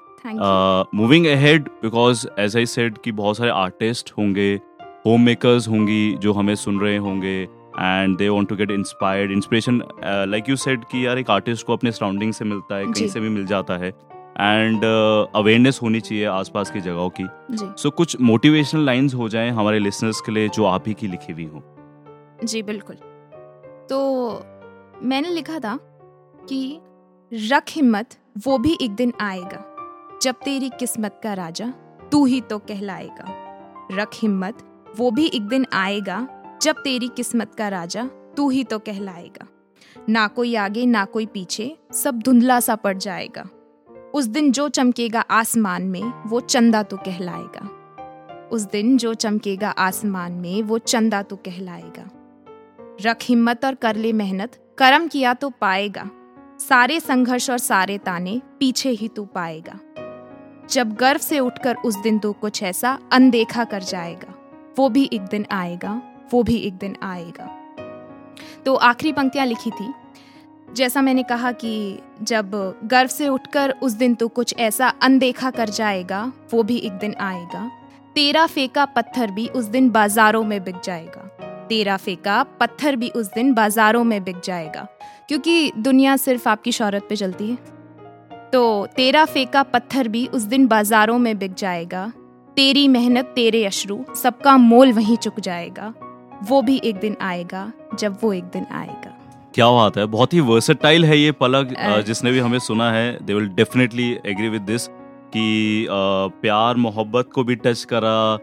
Moving 0.94 1.26
ahead 1.26 1.68
because 1.82 2.26
as 2.38 2.56
I 2.56 2.66
said 2.66 2.98
कि 3.04 3.12
बहुत 3.12 3.36
सारे 3.36 3.50
आर्टिस्ट 3.50 4.12
होंगे 4.18 4.52
होम 5.06 5.22
मेकर्स 5.22 5.68
होंगी 5.68 6.14
जो 6.14 6.32
हमें 6.32 6.54
सुन 6.56 6.80
रहे 6.80 6.96
होंगे 6.98 7.48
and 7.78 8.16
they 8.18 8.28
want 8.28 8.48
to 8.48 8.56
get 8.56 8.70
inspired 8.70 9.32
inspiration 9.32 9.82
like 10.04 10.48
you 10.48 10.56
said 10.56 10.84
कि 10.84 11.06
यार 11.06 11.18
एक 11.18 11.30
आर्टिस्ट 11.30 11.66
को 11.66 11.72
अपने 11.72 11.92
सराउंडिंग 11.92 12.32
से 12.32 12.44
मिलता 12.44 12.76
है 12.76 12.86
कहीं 12.86 13.08
से 13.08 13.20
भी 13.20 13.28
मिल 13.28 13.46
जाता 13.46 13.76
है। 13.76 13.92
एंड 14.40 14.84
अवेयरनेस 14.84 15.76
uh, 15.76 15.82
होनी 15.82 16.00
चाहिए 16.00 16.24
आसपास 16.24 16.70
की 16.70 16.80
जगहों 16.80 17.10
की। 17.10 17.26
सो 17.76 17.90
कुछ 17.90 18.20
मोटिवेशनल 18.20 18.84
लाइंस 18.84 19.14
हो 19.14 19.28
जाएँ 19.28 19.50
हमारे 19.50 19.78
लिसनर्स 19.78 20.20
के 20.20 20.32
लिए 20.32 20.48
जो 20.48 20.64
आप 20.64 20.88
ही 20.88 20.94
की 20.94 21.06
लिखी 21.06 21.32
हुई 21.32 21.44
हो। 21.44 21.62
जी 22.44 22.62
बिल्कुल। 22.62 22.96
तो 23.90 23.98
मैंने 25.02 25.30
लिखा 25.30 25.58
था 25.58 25.78
कि 26.48 26.80
रख 27.32 27.64
हिम्मत 27.70 28.16
वो 28.46 28.58
भी 28.58 28.76
एक 28.82 28.90
दिन 28.90 29.12
आएगा। 29.20 29.64
जब 30.22 30.34
तेरी 30.34 30.70
किस्मत 30.70 31.20
का 31.22 31.34
राजा 31.34 31.72
तू 32.12 32.24
ही 32.24 32.40
तो 32.40 32.58
कहलाएगा। 32.58 33.24
रख 33.92 34.10
हिम्मत 34.14 34.58
वो 34.96 35.10
भी 35.10 35.26
एक 35.26 35.42
दिन 35.42 35.66
आएगा। 35.72 36.26
जब 36.62 36.76
तेरी 36.84 37.08
किस्मत 37.08 37.54
का 37.54 37.68
राजा 37.68 38.04
तू 38.36 38.50
ही 38.50 38.64
तो 38.64 38.78
कहलाएगा। 38.78 39.46
ना 40.08 40.26
कोई 40.28 40.54
आगे, 40.54 40.86
ना 40.86 41.04
कोई 41.04 41.26
पीछे, 41.26 41.78
सब 41.92 42.18
धुंधला 42.18 42.60
सा 42.60 42.76
पड़ 42.76 42.98
जाएगा। 42.98 43.48
उस 44.14 44.24
दिन 44.24 44.52
जो 44.52 44.68
चमकेगा 44.68 45.20
आसमान 45.20 45.82
में, 45.82 46.12
वो 46.26 46.40
चंदा 46.40 46.82
तो 46.82 46.96
कहलाएगा। 46.96 47.68
उस 48.52 48.62
दिन 48.62 48.96
जो 48.96 49.14
चमकेगा 49.14 49.70
आसमान 49.70 50.32
में, 50.32 50.62
वो 50.62 50.78
चंदा 50.78 51.22
तो 51.22 51.36
कहलाएगा। 51.36 52.10
रख 53.00 53.16
हिम्मत 53.22 53.64
और 53.64 53.74
कर 53.74 53.96
ले 53.96 54.12
मेहनत, 54.12 54.74
कर्म 54.78 55.08
किया 55.08 55.34
तो 55.34 55.50
पाएगा। 55.50 56.10
सारे 56.60 57.00
संघर्ष 57.00 57.50
और 57.50 57.58
सारे 57.58 57.98
ताने 57.98 58.40
पीछे 58.58 58.90
ही 58.90 59.08
तू 59.08 59.24
पाएगा। 59.24 59.80
जब 60.70 60.92
गर्व 60.92 61.18
से 61.18 61.38
उठकर 61.38 61.74
उस 61.74 61.96
दिन 61.96 62.18
तू 62.18 62.32
कुछ 62.32 62.62
ऐसा 62.62 62.98
अनदेखा 63.12 63.64
कर 63.64 63.82
जाएगा, 63.82 64.34
वो 64.78 64.88
भी 64.88 65.10
एक 65.12 65.22
दिन 65.22 65.46
आएगा। 65.50 66.02
वो 66.32 66.42
भी 66.42 66.56
एक 66.56 66.74
दिन 66.74 66.96
आएगा। 67.02 67.56
तो 68.66 68.74
आखिरी 68.74 69.12
पंक्तियाँ 69.12 69.46
लिखी 69.46 69.70
थी। 69.70 69.94
जैसा 70.72 71.00
मैंने 71.00 71.22
कहा 71.22 71.52
कि 71.52 71.98
जब 72.22 72.74
गर्व 72.84 73.08
से 73.08 73.28
उठकर 73.28 73.74
उस 73.82 73.92
दिन 73.92 74.14
तो 74.14 74.28
कुछ 74.28 74.54
ऐसा 74.58 74.88
अनदेखा 75.02 75.50
कर 75.50 75.68
जाएगा, 75.68 76.32
वो 76.52 76.62
भी 76.62 76.76
एक 76.76 76.92
दिन 76.92 77.14
आएगा। 77.20 77.70
तेरा 78.14 78.46
फेंका 78.46 78.84
पत्थर 78.84 79.30
भी 79.30 79.48
उस 79.48 79.64
दिन 79.64 79.90
बाजारों 79.90 80.44
में 80.44 80.64
बिक 80.64 80.76
जाएगा। 80.84 81.36
तेरा 81.68 81.96
फेंका 81.96 82.42
पत्थर 82.42 82.96
भी 82.96 83.08
उस 83.08 83.32
दिन 83.32 83.54
बाजारों 83.54 84.04
में 84.04 84.24
बिक 84.24 84.40
जाएगा। 84.44 84.88
क्योंकि 85.28 85.72
दुनिया 85.78 86.16
सिर्फ़ 86.16 86.48
आपकी 86.48 86.72
शौहरत 86.72 87.06
पे 87.08 87.16
चलती 87.16 87.50
है। 87.50 87.58
तो 88.52 88.86
तेरा 88.96 89.24
फेंका 89.24 89.62
पत्थर 89.62 90.08
भी 90.08 90.26
उस 90.26 90.42
दिन 90.42 90.66
बाजारों 90.66 91.18
में 91.18 91.38
बिक 91.38 91.54
जाएगा। 91.54 92.12
तेरी 92.56 92.88
मेहनत 92.88 93.24
तेरे 93.24 93.66
अश्रु, 93.66 94.04
सबका 94.22 94.56
मोल 94.56 94.92
वहीं 94.92 95.16
चुक 95.16 95.40
जाएगा। 95.40 95.94
वो 96.42 96.60
भी 96.62 96.80
एक 96.84 96.96
दिन 96.96 97.16
आएगा 97.20 97.72
जब 97.94 98.16
वो 98.22 98.32
एक 98.32 98.44
दिन 98.44 98.66
आएगा। 98.72 99.16
क्या 99.54 99.70
बात 99.70 99.96
है 99.96 100.04
बहुत 100.06 100.34
ही 100.34 100.40
वर्सेटाइल 100.40 101.04
है 101.04 101.18
ये 101.18 101.32
पलक 101.32 101.74
जिसने 102.06 102.30
भी 102.32 102.38
हमें 102.38 102.58
सुना 102.58 102.90
है। 102.92 103.18
They 103.26 103.34
will 103.34 103.48
definitely 103.48 104.10
agree 104.26 104.48
with 104.48 104.62
this 104.62 104.86
कि 105.32 105.86
प्यार 105.90 106.76
मोहब्बत 106.76 107.28
को 107.34 107.44
भी 107.44 107.56
टच 107.56 107.84
करा 107.84 108.38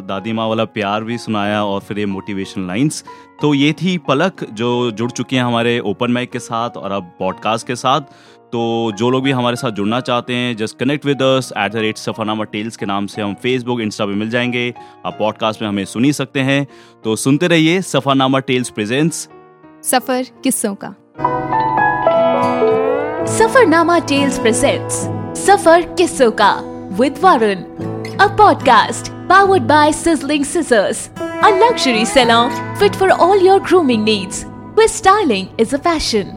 दादी 0.00 0.32
माँ 0.32 0.46
वाला 0.48 0.64
प्यार 0.64 1.04
भी 1.04 1.18
सुनाया 1.18 1.64
और 1.64 1.80
फिर 1.80 1.98
ये 1.98 2.06
मोटिवेशनल 2.06 2.66
लाइंस 2.66 3.04
तो 3.42 3.52
ये 3.54 3.72
थी 3.72 3.96
पलक 3.98 4.44
जो 4.52 4.90
जुड़ 4.90 5.10
चुकी 5.10 5.36
हैं 5.36 5.42
हमारे 5.42 5.78
ओपन 5.80 6.10
माइक 6.10 6.30
के 6.30 6.38
साथ 6.38 6.70
और 6.70 6.92
अब 6.92 7.12
पॉडकास्ट 7.18 7.66
के 7.66 7.76
साथ। 7.76 8.00
तो 8.52 8.92
जो 8.98 9.10
लोग 9.10 9.22
भी 9.22 9.30
हमारे 9.30 9.56
साथ 9.56 9.70
जुड़ना 9.70 10.00
चाहते 10.00 10.34
हैं 10.34 10.56
just 10.56 10.78
connect 10.78 11.06
with 11.06 11.22
us 11.22 11.52
at 11.58 11.72
the 11.72 11.76
rate 11.76 11.96
Safarnama 11.96 12.44
tales 12.44 12.76
के 12.76 12.86
नाम 12.86 13.06
से 13.06 13.22
हम 13.22 13.34
फेसबुक 13.34 13.80
इंस्टा 13.80 14.06
पे 14.06 14.12
मिल 14.12 14.30
जाएँगे। 14.30 14.74
आप 15.06 15.16
पॉडकास्ट 15.18 15.62
में 15.62 15.68
हमें 15.68 15.84
सुन 15.84 16.04
ही 16.04 16.12
सकते 16.12 16.40
हैं। 16.40 16.66
तो 17.04 17.16
सुनते 17.16 17.48
रहिए 17.48 17.82
सफरनामा 17.82 18.38
टेल्स 18.38 18.70
प्रेजेंट्स 18.70 19.28
सफ़र 19.84 20.26
किस्सों 20.44 20.74
का। 20.74 20.94
सफरनामा 23.26 23.98
टेल्स 23.98 24.38
प्रेजेंट्स 24.38 24.94
सफ़र 25.46 25.82
किस्सों 25.82 26.30
का 26.30 26.52
with 27.00 27.18
Varun 27.22 27.62
a 28.16 28.26
podcast 28.36 29.12
powered 29.28 29.62
by 29.62 29.92
sizzling 29.92 30.44
scissors 30.44 31.08
a 31.18 31.48
luxury 31.48 32.04
salon 32.06 32.76
fit 32.80 32.92
for 32.92 33.10
all 33.10 33.46
your 33.46 33.60
grooming 33.60 34.04
needs 34.04 34.44
with 34.78 34.88
styling 34.88 35.46
is 35.60 35.74
a 35.74 35.78
fashion 35.78 36.36